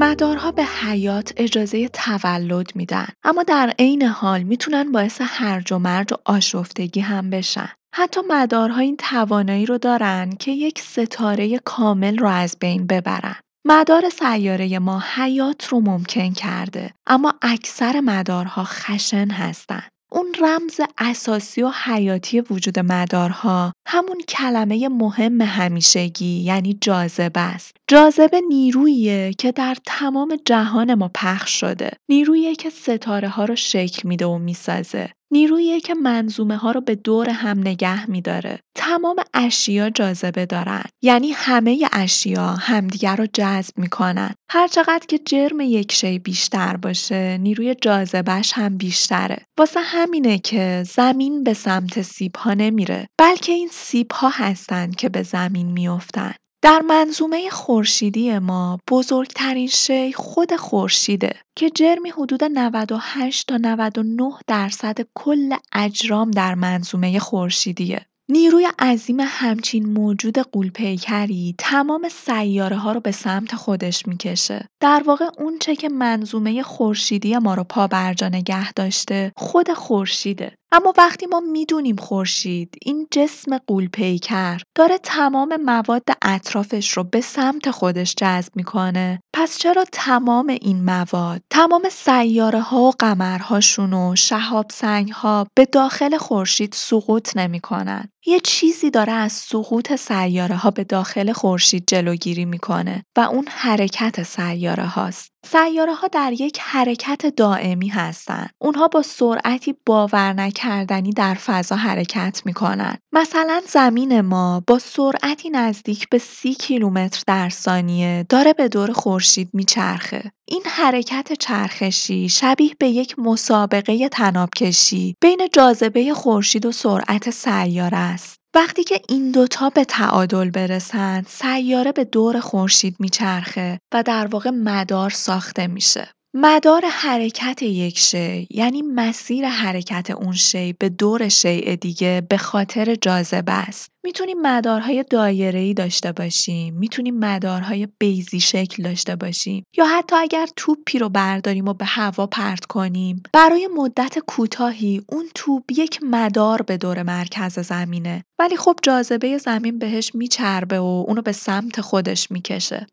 مدارها 0.00 0.52
به 0.52 0.64
حیات 0.64 1.32
اجازه 1.36 1.88
تولد 1.88 2.76
میدن 2.76 3.06
اما 3.24 3.42
در 3.42 3.74
عین 3.78 4.02
حال 4.02 4.42
می‌تونن 4.42 4.92
باعث 4.92 5.20
هرج 5.24 5.72
و 5.72 5.78
مرج 5.78 6.12
و 6.12 6.16
آشفتگی 6.24 7.00
هم 7.00 7.30
بشن. 7.30 7.68
حتی 7.94 8.20
مدارها 8.28 8.80
این 8.80 8.96
توانایی 8.96 9.66
رو 9.66 9.78
دارن 9.78 10.30
که 10.30 10.50
یک 10.50 10.78
ستاره 10.78 11.58
کامل 11.58 12.18
رو 12.18 12.28
از 12.28 12.56
بین 12.60 12.86
ببرن. 12.86 13.36
مدار 13.66 14.10
سیاره 14.10 14.78
ما 14.78 15.02
حیات 15.14 15.66
رو 15.66 15.80
ممکن 15.80 16.32
کرده 16.32 16.94
اما 17.06 17.34
اکثر 17.42 18.00
مدارها 18.00 18.64
خشن 18.64 19.30
هستند. 19.30 19.90
اون 20.10 20.34
رمز 20.40 20.80
اساسی 20.98 21.62
و 21.62 21.70
حیاتی 21.84 22.40
وجود 22.40 22.78
مدارها 22.78 23.72
همون 23.86 24.20
کلمه 24.28 24.88
مهم 24.88 25.40
همیشگی 25.40 26.40
یعنی 26.40 26.78
جاذبه 26.80 27.40
است. 27.40 27.76
جاذبه 27.88 28.40
نیروییه 28.48 29.32
که 29.38 29.52
در 29.52 29.76
تمام 29.86 30.36
جهان 30.44 30.94
ما 30.94 31.10
پخش 31.14 31.60
شده. 31.60 31.90
نیروییه 32.08 32.54
که 32.54 32.70
ستاره 32.70 33.28
ها 33.28 33.44
رو 33.44 33.56
شکل 33.56 34.08
میده 34.08 34.26
و 34.26 34.38
می‌سازه. 34.38 35.10
نیروییه 35.30 35.80
که 35.80 35.94
منظومه 35.94 36.56
ها 36.56 36.70
رو 36.70 36.80
به 36.80 36.94
دور 36.94 37.30
هم 37.30 37.58
نگه 37.58 38.10
میداره. 38.10 38.60
تمام 38.74 39.16
اشیا 39.34 39.90
جاذبه 39.90 40.46
دارن. 40.46 40.82
یعنی 41.02 41.30
همه 41.30 41.88
اشیا 41.92 42.46
همدیگر 42.46 43.16
رو 43.16 43.26
جذب 43.32 43.78
می‌کنن. 43.78 44.34
هر 44.50 44.68
چقدر 44.68 45.06
که 45.08 45.18
جرم 45.18 45.60
یک 45.60 45.92
شی 45.92 46.18
بیشتر 46.18 46.76
باشه، 46.76 47.38
نیروی 47.38 47.74
جاذبهش 47.74 48.52
هم 48.54 48.76
بیشتره. 48.76 49.44
واسه 49.58 49.80
همینه 49.80 50.38
که 50.38 50.84
زمین 50.86 51.44
به 51.44 51.54
سمت 51.54 52.02
سیب 52.02 52.36
ها 52.36 52.54
نمیره، 52.54 53.06
بلکه 53.18 53.52
این 53.52 53.68
سیب 53.72 54.12
ها 54.12 54.28
هستن 54.28 54.90
که 54.90 55.08
به 55.08 55.22
زمین 55.22 55.72
میافتن. 55.72 56.34
در 56.62 56.80
منظومه 56.80 57.50
خورشیدی 57.50 58.38
ما 58.38 58.78
بزرگترین 58.90 59.66
شی 59.68 60.12
خود 60.12 60.56
خورشیده 60.56 61.32
که 61.56 61.70
جرمی 61.70 62.10
حدود 62.10 62.44
98 62.44 63.48
تا 63.48 63.56
99 63.56 64.32
درصد 64.46 64.98
کل 65.14 65.56
اجرام 65.72 66.30
در 66.30 66.54
منظومه 66.54 67.18
خورشیدیه. 67.18 68.06
نیروی 68.30 68.68
عظیم 68.78 69.16
همچین 69.20 69.86
موجود 69.86 70.38
قولپیکری 70.38 71.54
تمام 71.58 72.08
سیاره 72.08 72.76
ها 72.76 72.92
رو 72.92 73.00
به 73.00 73.12
سمت 73.12 73.54
خودش 73.54 74.06
می‌کشه. 74.06 74.68
در 74.80 75.02
واقع 75.06 75.28
اونچه 75.38 75.76
که 75.76 75.88
منظومه 75.88 76.62
خورشیدی 76.62 77.38
ما 77.38 77.54
رو 77.54 77.64
پا 77.64 77.86
برجا 77.86 78.28
نگه 78.28 78.72
داشته 78.72 79.32
خود 79.36 79.72
خورشیده. 79.72 80.57
اما 80.72 80.94
وقتی 80.98 81.26
ما 81.26 81.40
می‌دونیم 81.40 81.96
خورشید 81.96 82.74
این 82.82 83.06
جسم 83.10 83.58
قولپیکر 83.58 84.60
داره 84.74 84.98
تمام 84.98 85.56
مواد 85.56 86.02
اطرافش 86.22 86.90
رو 86.90 87.04
به 87.04 87.20
سمت 87.20 87.70
خودش 87.70 88.14
جذب 88.14 88.52
می‌کنه. 88.56 89.20
پس 89.34 89.58
چرا 89.58 89.84
تمام 89.92 90.46
این 90.48 90.84
مواد 90.84 91.42
تمام 91.50 91.82
سیاره 91.90 92.60
ها 92.60 92.80
و 92.80 92.92
قمرهاشون 92.98 93.92
و 93.92 94.16
شهاب 94.16 94.66
سنگ 94.70 95.10
ها 95.10 95.46
به 95.56 95.64
داخل 95.64 96.16
خورشید 96.16 96.72
سقوط 96.72 97.36
نمی‌کنن؟ 97.36 98.08
یه 98.26 98.40
چیزی 98.40 98.90
داره 98.90 99.12
از 99.12 99.32
سقوط 99.32 99.96
سیاره 99.96 100.56
ها 100.56 100.70
به 100.70 100.84
داخل 100.84 101.32
خورشید 101.32 101.84
جلوگیری 101.86 102.44
می‌کنه 102.44 103.04
و 103.16 103.20
اون 103.20 103.44
حرکت 103.50 104.22
سیاره 104.22 104.86
هاست 104.86 105.37
سیاره 105.46 105.94
ها 105.94 106.08
در 106.08 106.32
یک 106.32 106.58
حرکت 106.60 107.26
دائمی 107.26 107.88
هستند. 107.88 108.50
اونها 108.58 108.88
با 108.88 109.02
سرعتی 109.02 109.74
باور 109.86 110.32
نکردنی 110.32 111.12
در 111.12 111.34
فضا 111.34 111.76
حرکت 111.76 112.42
می‌کنن. 112.44 112.98
مثلا 113.12 113.62
زمین 113.66 114.20
ما 114.20 114.62
با 114.66 114.78
سرعتی 114.78 115.50
نزدیک 115.50 116.08
به 116.08 116.18
سی 116.18 116.54
کیلومتر 116.54 117.22
در 117.26 117.48
ثانیه 117.48 118.26
داره 118.28 118.52
به 118.52 118.68
دور 118.68 118.92
خورشید 118.92 119.50
میچرخه. 119.52 120.32
این 120.48 120.62
حرکت 120.66 121.32
چرخشی 121.32 122.28
شبیه 122.28 122.70
به 122.78 122.88
یک 122.88 123.18
مسابقه 123.18 124.08
تنابکشی 124.08 125.16
بین 125.20 125.48
جاذبه 125.52 126.14
خورشید 126.14 126.66
و 126.66 126.72
سرعت 126.72 127.30
سیاره 127.30 127.98
است. 127.98 128.37
وقتی 128.54 128.84
که 128.84 129.00
این 129.08 129.30
دوتا 129.30 129.70
به 129.70 129.84
تعادل 129.84 130.50
برسند، 130.50 131.26
سیاره 131.26 131.92
به 131.92 132.04
دور 132.04 132.40
خورشید 132.40 132.96
میچرخه 132.98 133.80
و 133.94 134.02
در 134.02 134.26
واقع 134.26 134.50
مدار 134.50 135.10
ساخته 135.10 135.66
میشه. 135.66 136.08
مدار 136.40 136.82
حرکت 136.84 137.62
یک 137.62 137.98
شی 137.98 138.46
یعنی 138.50 138.82
مسیر 138.82 139.48
حرکت 139.48 140.10
اون 140.10 140.32
شی 140.32 140.72
به 140.72 140.88
دور 140.88 141.28
شیء 141.28 141.76
دیگه 141.76 142.22
به 142.28 142.36
خاطر 142.36 142.94
جاذبه 142.94 143.52
است. 143.52 143.90
می‌تونیم 144.04 144.40
مدارهای 144.40 145.04
دایره‌ای 145.10 145.74
داشته 145.74 146.12
باشیم، 146.12 146.74
می‌تونیم 146.74 147.18
مدارهای 147.18 147.88
بیزی 147.98 148.40
شکل 148.40 148.82
داشته 148.82 149.16
باشیم 149.16 149.64
یا 149.76 149.86
حتی 149.86 150.16
اگر 150.16 150.48
توپی 150.56 150.98
رو 150.98 151.08
برداریم 151.08 151.68
و 151.68 151.74
به 151.74 151.84
هوا 151.84 152.26
پرت 152.26 152.64
کنیم، 152.64 153.22
برای 153.32 153.68
مدت 153.76 154.18
کوتاهی 154.18 155.02
اون 155.08 155.24
توپ 155.34 155.62
یک 155.76 156.00
مدار 156.02 156.62
به 156.62 156.76
دور 156.76 157.02
مرکز 157.02 157.58
زمینه 157.58 158.24
ولی 158.38 158.56
خب 158.56 158.76
جاذبه 158.82 159.38
زمین 159.38 159.78
بهش 159.78 160.14
میچربه 160.14 160.78
و 160.78 161.04
اونو 161.08 161.22
به 161.22 161.32
سمت 161.32 161.80
خودش 161.80 162.30
می‌کشه. 162.30 162.86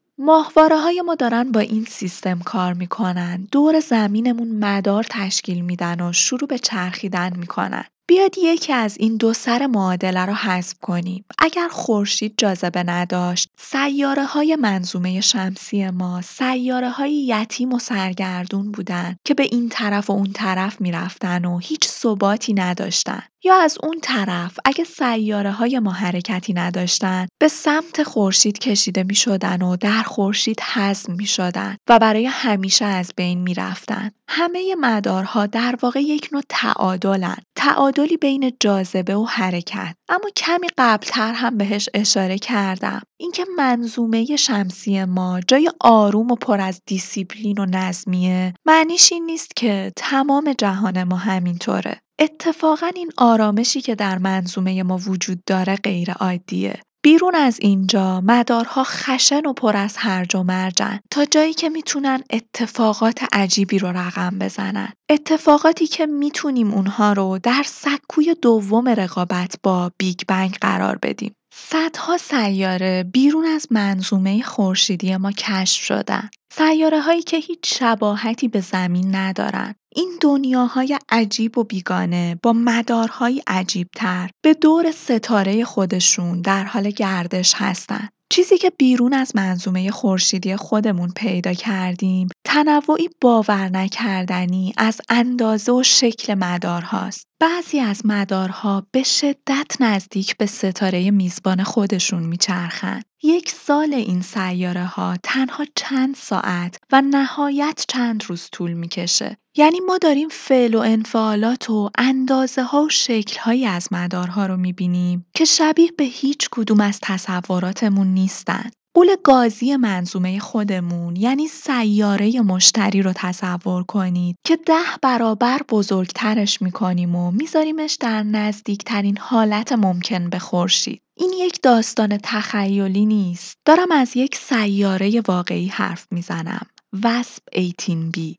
های 0.59 1.01
ما 1.01 1.15
دارن 1.15 1.51
با 1.51 1.59
این 1.59 1.85
سیستم 1.89 2.39
کار 2.39 2.73
می‌کنن. 2.73 3.47
دور 3.51 3.79
زمینمون 3.79 4.47
مدار 4.47 5.05
تشکیل 5.09 5.61
میدن 5.61 6.01
و 6.01 6.13
شروع 6.13 6.47
به 6.47 6.59
چرخیدن 6.59 7.37
می‌کنن. 7.37 7.83
بیاد 8.07 8.37
یکی 8.37 8.73
از 8.73 8.97
این 8.99 9.17
دو 9.17 9.33
سر 9.33 9.67
معادله 9.67 10.25
رو 10.25 10.33
حذف 10.33 10.73
کنیم. 10.81 11.25
اگر 11.39 11.67
خورشید 11.67 12.33
جاذبه 12.37 12.83
نداشت، 12.83 13.49
سیاره 13.57 14.25
های 14.25 14.55
منظومه 14.55 15.21
شمسی 15.21 15.89
ما 15.89 16.21
سیاره 16.21 16.89
های 16.89 17.13
یتیم 17.13 17.73
و 17.73 17.79
سرگردون 17.79 18.71
بودن 18.71 19.15
که 19.25 19.33
به 19.33 19.43
این 19.43 19.69
طرف 19.69 20.09
و 20.09 20.13
اون 20.13 20.31
طرف 20.33 20.81
می‌رفتن 20.81 21.45
و 21.45 21.59
هیچ 21.59 21.87
ثباتی 21.87 22.53
نداشتن. 22.53 23.23
یا 23.45 23.55
از 23.55 23.77
اون 23.83 23.99
طرف 24.01 24.59
اگه 24.65 24.83
سیاره 24.83 25.51
های 25.51 25.79
ما 25.79 25.91
حرکتی 25.91 26.53
نداشتن 26.53 27.27
به 27.39 27.47
سمت 27.47 28.03
خورشید 28.03 28.59
کشیده 28.59 29.03
می 29.03 29.15
شدن 29.15 29.61
و 29.61 29.75
در 29.75 30.03
خورشید 30.03 30.61
حزم 30.73 31.13
می 31.13 31.25
شدن 31.25 31.77
و 31.89 31.99
برای 31.99 32.25
همیشه 32.25 32.85
از 32.85 33.11
بین 33.17 33.41
می 33.41 33.53
رفتن. 33.53 34.11
همه 34.29 34.75
مدارها 34.79 35.45
در 35.45 35.75
واقع 35.81 35.99
یک 35.99 36.29
نوع 36.31 36.41
تعادلن. 36.49 37.37
تعادلی 37.55 38.17
بین 38.17 38.53
جاذبه 38.59 39.15
و 39.15 39.25
حرکت. 39.25 39.95
اما 40.09 40.29
کمی 40.37 40.67
قبلتر 40.77 41.33
هم 41.33 41.57
بهش 41.57 41.89
اشاره 41.93 42.37
کردم. 42.37 43.01
اینکه 43.19 43.45
منظومه 43.57 44.35
شمسی 44.35 45.05
ما 45.05 45.39
جای 45.47 45.71
آروم 45.81 46.31
و 46.31 46.35
پر 46.35 46.61
از 46.61 46.81
دیسیپلین 46.85 47.57
و 47.57 47.65
نظمیه 47.65 48.53
معنیش 48.65 49.11
این 49.11 49.25
نیست 49.25 49.55
که 49.55 49.91
تمام 49.95 50.53
جهان 50.57 51.03
ما 51.03 51.15
همینطوره. 51.15 51.99
اتفاقا 52.19 52.91
این 52.95 53.11
آرامشی 53.17 53.81
که 53.81 53.95
در 53.95 54.17
منظومه 54.17 54.83
ما 54.83 54.97
وجود 54.97 55.43
داره 55.45 55.75
غیر 55.75 56.11
عادیه. 56.11 56.79
بیرون 57.03 57.35
از 57.35 57.59
اینجا 57.61 58.21
مدارها 58.21 58.83
خشن 58.83 59.45
و 59.45 59.53
پر 59.53 59.77
از 59.77 59.97
هرج 59.97 60.35
و 60.35 60.43
مرجن 60.43 60.99
تا 61.11 61.25
جایی 61.25 61.53
که 61.53 61.69
می‌تونن 61.69 62.23
اتفاقات 62.29 63.25
عجیبی 63.33 63.79
رو 63.79 63.87
رقم 63.87 64.39
بزنن. 64.39 64.93
اتفاقاتی 65.09 65.87
که 65.87 66.05
می‌تونیم 66.05 66.73
اونها 66.73 67.13
رو 67.13 67.39
در 67.43 67.63
سکوی 67.65 68.35
دوم 68.41 68.89
رقابت 68.89 69.55
با 69.63 69.91
بیگ 69.97 70.19
بنگ 70.27 70.57
قرار 70.61 70.99
بدیم. 71.01 71.35
صدها 71.57 72.17
سیاره 72.17 73.03
بیرون 73.03 73.45
از 73.45 73.67
منظومه 73.71 74.41
خورشیدی 74.41 75.17
ما 75.17 75.31
کشف 75.31 75.83
شدن. 75.83 76.29
سیاره 76.51 77.01
هایی 77.01 77.21
که 77.21 77.37
هیچ 77.37 77.79
شباهتی 77.79 78.47
به 78.47 78.59
زمین 78.59 79.15
ندارن. 79.15 79.75
این 79.95 80.17
دنیاهای 80.21 80.99
عجیب 81.09 81.57
و 81.57 81.63
بیگانه 81.63 82.39
با 82.43 82.53
مدارهای 82.53 83.43
عجیبتر 83.47 84.29
به 84.41 84.53
دور 84.53 84.91
ستاره 84.91 85.65
خودشون 85.65 86.41
در 86.41 86.63
حال 86.63 86.89
گردش 86.89 87.53
هستند. 87.55 88.09
چیزی 88.29 88.57
که 88.57 88.69
بیرون 88.69 89.13
از 89.13 89.35
منظومه 89.35 89.91
خورشیدی 89.91 90.55
خودمون 90.55 91.11
پیدا 91.15 91.53
کردیم 91.53 92.27
تنوعی 92.45 93.09
باور 93.21 93.69
نکردنی 93.69 94.73
از 94.77 95.01
اندازه 95.09 95.71
و 95.71 95.83
شکل 95.83 96.33
مدارهاست. 96.33 97.27
بعضی 97.39 97.79
از 97.79 98.01
مدارها 98.05 98.87
به 98.91 99.03
شدت 99.03 99.75
نزدیک 99.79 100.37
به 100.37 100.45
ستاره 100.45 101.11
میزبان 101.11 101.63
خودشون 101.63 102.23
میچرخند. 102.23 103.03
یک 103.23 103.49
سال 103.49 103.93
این 103.93 104.21
سیاره 104.21 104.85
ها 104.85 105.17
تنها 105.23 105.65
چند 105.75 106.15
ساعت 106.15 106.77
و 106.91 107.01
نهایت 107.01 107.85
چند 107.87 108.23
روز 108.27 108.49
طول 108.51 108.73
می‌کشه. 108.73 109.37
یعنی 109.57 109.79
ما 109.79 109.97
داریم 109.97 110.29
فعل 110.29 110.75
و 110.75 110.79
انفعالات 110.79 111.69
و 111.69 111.89
اندازه 111.97 112.63
ها 112.63 112.83
و 112.83 112.89
شکل 112.89 113.39
هایی 113.39 113.65
از 113.65 113.87
مدارها 113.91 114.45
رو 114.45 114.57
می‌بینیم 114.57 115.25
که 115.35 115.45
شبیه 115.45 115.91
به 115.97 116.03
هیچ 116.03 116.49
کدوم 116.51 116.81
از 116.81 116.99
تصوراتمون 117.01 118.07
نیستن. 118.07 118.69
قول 118.95 119.07
گازی 119.23 119.75
منظومه 119.75 120.39
خودمون 120.39 121.15
یعنی 121.15 121.47
سیاره 121.47 122.41
مشتری 122.41 123.01
رو 123.01 123.13
تصور 123.15 123.83
کنید 123.83 124.35
که 124.45 124.55
ده 124.55 124.97
برابر 125.01 125.61
بزرگترش 125.69 126.61
می‌کنیم 126.61 127.15
و 127.15 127.31
میذاریمش 127.31 127.97
در 127.99 128.23
نزدیکترین 128.23 129.17
حالت 129.17 129.71
ممکن 129.71 130.29
به 130.29 130.39
خورشید. 130.39 131.01
این 131.17 131.33
یک 131.33 131.59
داستان 131.63 132.17
تخیلی 132.23 133.05
نیست. 133.05 133.57
دارم 133.65 133.91
از 133.91 134.17
یک 134.17 134.35
سیاره 134.35 135.21
واقعی 135.27 135.67
حرف 135.67 136.07
می‌زنم. 136.11 136.65
وسپ 137.03 137.43
18b 137.55 138.35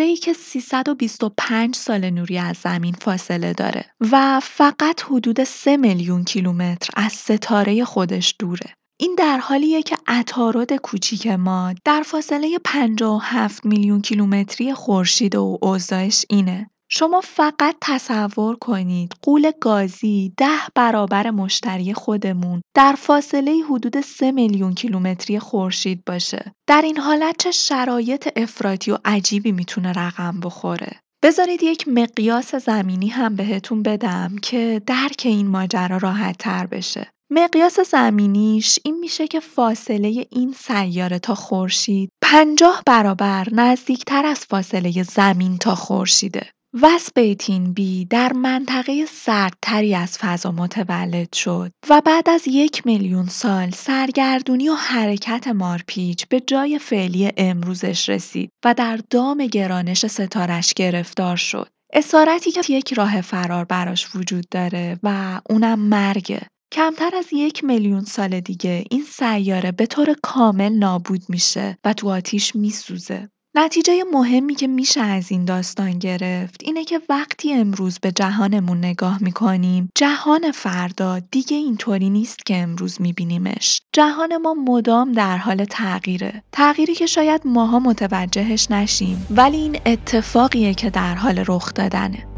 ای 0.00 0.16
که 0.16 0.32
325 0.32 1.74
سال 1.74 2.10
نوری 2.10 2.38
از 2.38 2.56
زمین 2.56 2.92
فاصله 2.92 3.52
داره 3.52 3.84
و 4.00 4.40
فقط 4.40 5.02
حدود 5.02 5.44
3 5.44 5.76
میلیون 5.76 6.24
کیلومتر 6.24 6.90
از 6.96 7.12
ستاره 7.12 7.84
خودش 7.84 8.34
دوره. 8.38 8.74
این 9.00 9.14
در 9.18 9.38
حالیه 9.38 9.82
که 9.82 9.96
عطارد 10.06 10.72
کوچیک 10.72 11.26
ما 11.26 11.74
در 11.84 12.02
فاصله 12.06 12.58
57 12.64 13.66
میلیون 13.66 14.00
کیلومتری 14.00 14.74
خورشید 14.74 15.34
و 15.34 15.58
اوضاعش 15.62 16.24
اینه. 16.30 16.70
شما 16.88 17.20
فقط 17.20 17.76
تصور 17.80 18.56
کنید 18.56 19.12
قول 19.22 19.52
گازی 19.60 20.32
ده 20.36 20.60
برابر 20.74 21.30
مشتری 21.30 21.94
خودمون 21.94 22.62
در 22.76 22.94
فاصله 22.98 23.62
حدود 23.70 24.00
3 24.00 24.32
میلیون 24.32 24.74
کیلومتری 24.74 25.38
خورشید 25.38 26.04
باشه. 26.06 26.52
در 26.68 26.82
این 26.82 26.98
حالت 26.98 27.36
چه 27.38 27.50
شرایط 27.50 28.28
افراطی 28.36 28.90
و 28.90 28.98
عجیبی 29.04 29.52
می‌تونه 29.52 29.92
رقم 29.92 30.40
بخوره. 30.40 31.00
بذارید 31.22 31.62
یک 31.62 31.88
مقیاس 31.88 32.54
زمینی 32.54 33.08
هم 33.08 33.36
بهتون 33.36 33.82
بدم 33.82 34.36
که 34.42 34.82
درک 34.86 35.22
این 35.24 35.48
ماجرا 35.48 35.96
راحت 35.96 36.38
تر 36.38 36.66
بشه. 36.66 37.10
مقیاس 37.30 37.80
زمینیش 37.80 38.78
این 38.84 38.98
میشه 38.98 39.26
که 39.26 39.40
فاصله 39.40 40.26
این 40.30 40.52
سیاره 40.52 41.18
تا 41.18 41.34
خورشید 41.34 42.10
50 42.22 42.82
برابر 42.86 43.48
نزدیکتر 43.52 44.26
از 44.26 44.38
فاصله 44.38 45.02
زمین 45.02 45.58
تا 45.58 45.74
خورشیده. 45.74 46.46
وسپ 46.82 47.36
بی 47.74 48.04
در 48.04 48.32
منطقه 48.32 49.06
سردتری 49.06 49.94
از 49.94 50.18
فضا 50.18 50.52
متولد 50.52 51.32
شد 51.32 51.72
و 51.88 52.00
بعد 52.00 52.28
از 52.28 52.42
یک 52.46 52.86
میلیون 52.86 53.26
سال 53.26 53.70
سرگردونی 53.70 54.68
و 54.68 54.74
حرکت 54.74 55.48
مارپیچ 55.48 56.26
به 56.28 56.40
جای 56.40 56.78
فعلی 56.78 57.32
امروزش 57.36 58.08
رسید 58.08 58.50
و 58.64 58.74
در 58.74 59.00
دام 59.10 59.46
گرانش 59.46 60.06
ستارش 60.06 60.74
گرفتار 60.74 61.36
شد. 61.36 61.68
اسارتی 61.92 62.50
که 62.50 62.72
یک 62.72 62.92
راه 62.92 63.20
فرار 63.20 63.64
براش 63.64 64.16
وجود 64.16 64.44
داره 64.50 64.98
و 65.02 65.40
اونم 65.50 65.78
مرگه. 65.78 66.46
کمتر 66.72 67.16
از 67.16 67.26
یک 67.32 67.64
میلیون 67.64 68.04
سال 68.04 68.40
دیگه 68.40 68.84
این 68.90 69.02
سیاره 69.02 69.72
به 69.72 69.86
طور 69.86 70.14
کامل 70.22 70.72
نابود 70.72 71.22
میشه 71.28 71.78
و 71.84 71.92
تو 71.92 72.08
آتیش 72.08 72.56
میسوزه. 72.56 73.28
نتیجه 73.56 74.04
مهمی 74.12 74.54
که 74.54 74.66
میشه 74.66 75.00
از 75.00 75.32
این 75.32 75.44
داستان 75.44 75.98
گرفت 75.98 76.60
اینه 76.64 76.84
که 76.84 77.00
وقتی 77.08 77.52
امروز 77.52 77.98
به 77.98 78.12
جهانمون 78.12 78.78
نگاه 78.78 79.22
می‌کنیم 79.22 79.88
جهان 79.94 80.50
فردا 80.52 81.18
دیگه 81.18 81.56
اینطوری 81.56 82.10
نیست 82.10 82.46
که 82.46 82.56
امروز 82.56 83.00
میبینیمش. 83.00 83.82
جهان 83.92 84.36
ما 84.36 84.54
مدام 84.54 85.12
در 85.12 85.36
حال 85.36 85.64
تغییره. 85.64 86.42
تغییری 86.52 86.94
که 86.94 87.06
شاید 87.06 87.40
ماها 87.44 87.78
متوجهش 87.78 88.70
نشیم 88.70 89.26
ولی 89.30 89.56
این 89.56 89.78
اتفاقیه 89.86 90.74
که 90.74 90.90
در 90.90 91.14
حال 91.14 91.44
رخ 91.48 91.74
دادنه. 91.74 92.33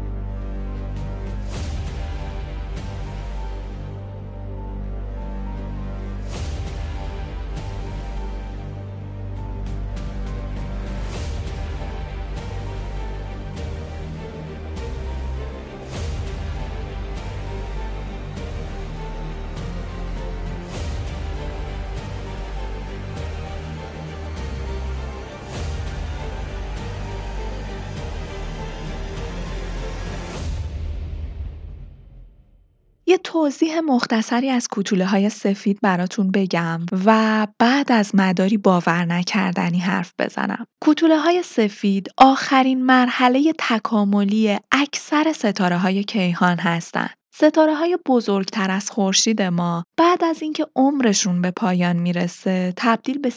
توضیح 33.27 33.79
مختصری 33.79 34.49
از 34.49 34.67
کوتوله 34.67 35.05
های 35.05 35.29
سفید 35.29 35.79
براتون 35.83 36.31
بگم 36.31 36.81
و 37.05 37.47
بعد 37.59 37.91
از 37.91 38.15
مداری 38.15 38.57
باور 38.57 39.05
نکردنی 39.05 39.79
حرف 39.79 40.13
بزنم. 40.19 40.65
کوتوله 40.81 41.19
های 41.19 41.43
سفید 41.43 42.07
آخرین 42.17 42.85
مرحله 42.85 43.53
تکاملی 43.59 44.57
اکثر 44.71 45.33
ستاره 45.35 45.77
های 45.77 46.03
کیهان 46.03 46.57
هستند. 46.59 47.09
های 47.55 47.97
بزرگتر 48.05 48.71
از 48.71 48.91
خورشید 48.91 49.41
ما 49.41 49.83
بعد 49.97 50.23
از 50.23 50.41
اینکه 50.41 50.67
عمرشون 50.75 51.41
به 51.41 51.51
پایان 51.51 51.95
می‌رسه 51.95 52.73
تبدیل 52.75 53.17
به 53.17 53.33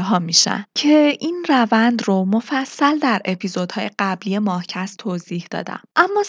ها 0.00 0.18
میشن 0.18 0.64
که 0.74 1.16
این 1.20 1.44
روند 1.48 2.02
رو 2.04 2.24
مفصل 2.24 2.98
در 2.98 3.22
اپیزودهای 3.24 3.90
قبلی 3.98 4.38
ماهکست 4.38 4.98
توضیح 4.98 5.46
دادم. 5.50 5.80
اما 5.96 6.22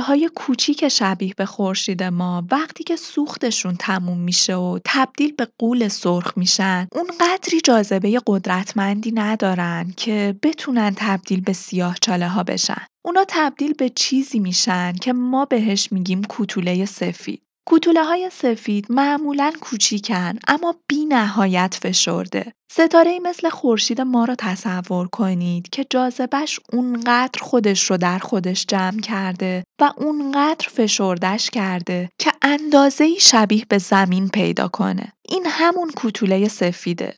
های 0.00 0.30
کوچیک 0.34 0.88
شبیه 0.88 1.34
به 1.36 1.46
خورشید 1.46 2.02
ما 2.02 2.46
وقتی 2.50 2.84
که 2.84 2.96
سوختشون 2.96 3.76
تموم 3.76 4.18
میشه 4.18 4.54
و 4.54 4.78
تبدیل 4.84 5.32
به 5.32 5.48
قول 5.58 5.88
سرخ 5.88 6.32
میشن 6.36 6.88
اونقدری 6.92 7.60
جاذبه 7.64 8.20
قدرتمندی 8.26 9.12
ندارن 9.12 9.92
که 9.96 10.36
بتونن 10.42 10.92
تبدیل 10.96 11.40
به 11.40 11.52
چاله 12.00 12.28
ها 12.28 12.42
بشن. 12.42 12.86
اونا 13.04 13.24
تبدیل 13.28 13.72
به 13.72 13.88
چیزی 13.88 14.38
میشن 14.38 14.92
که 14.92 15.12
ما 15.12 15.44
بهش 15.44 15.92
میگیم 15.92 16.22
کوتوله 16.22 16.84
سفید. 16.84 17.42
کوتوله 17.68 18.04
های 18.04 18.30
سفید 18.32 18.86
معمولا 18.92 19.52
کوچیکن 19.60 20.38
اما 20.48 20.74
بی 20.88 21.04
نهایت 21.04 21.78
فشرده. 21.82 22.52
ستاره 22.72 23.18
مثل 23.22 23.48
خورشید 23.48 24.00
ما 24.00 24.24
رو 24.24 24.34
تصور 24.38 25.08
کنید 25.08 25.68
که 25.68 25.86
جاذبش 25.90 26.60
اونقدر 26.72 27.42
خودش 27.42 27.90
رو 27.90 27.96
در 27.96 28.18
خودش 28.18 28.66
جمع 28.68 29.00
کرده 29.00 29.64
و 29.80 29.92
اونقدر 29.96 30.68
فشردش 30.68 31.50
کرده 31.50 32.08
که 32.18 32.32
اندازه 32.42 33.14
شبیه 33.18 33.64
به 33.68 33.78
زمین 33.78 34.28
پیدا 34.28 34.68
کنه. 34.68 35.12
این 35.28 35.46
همون 35.46 35.90
کوتوله 35.90 36.48
سفیده. 36.48 37.16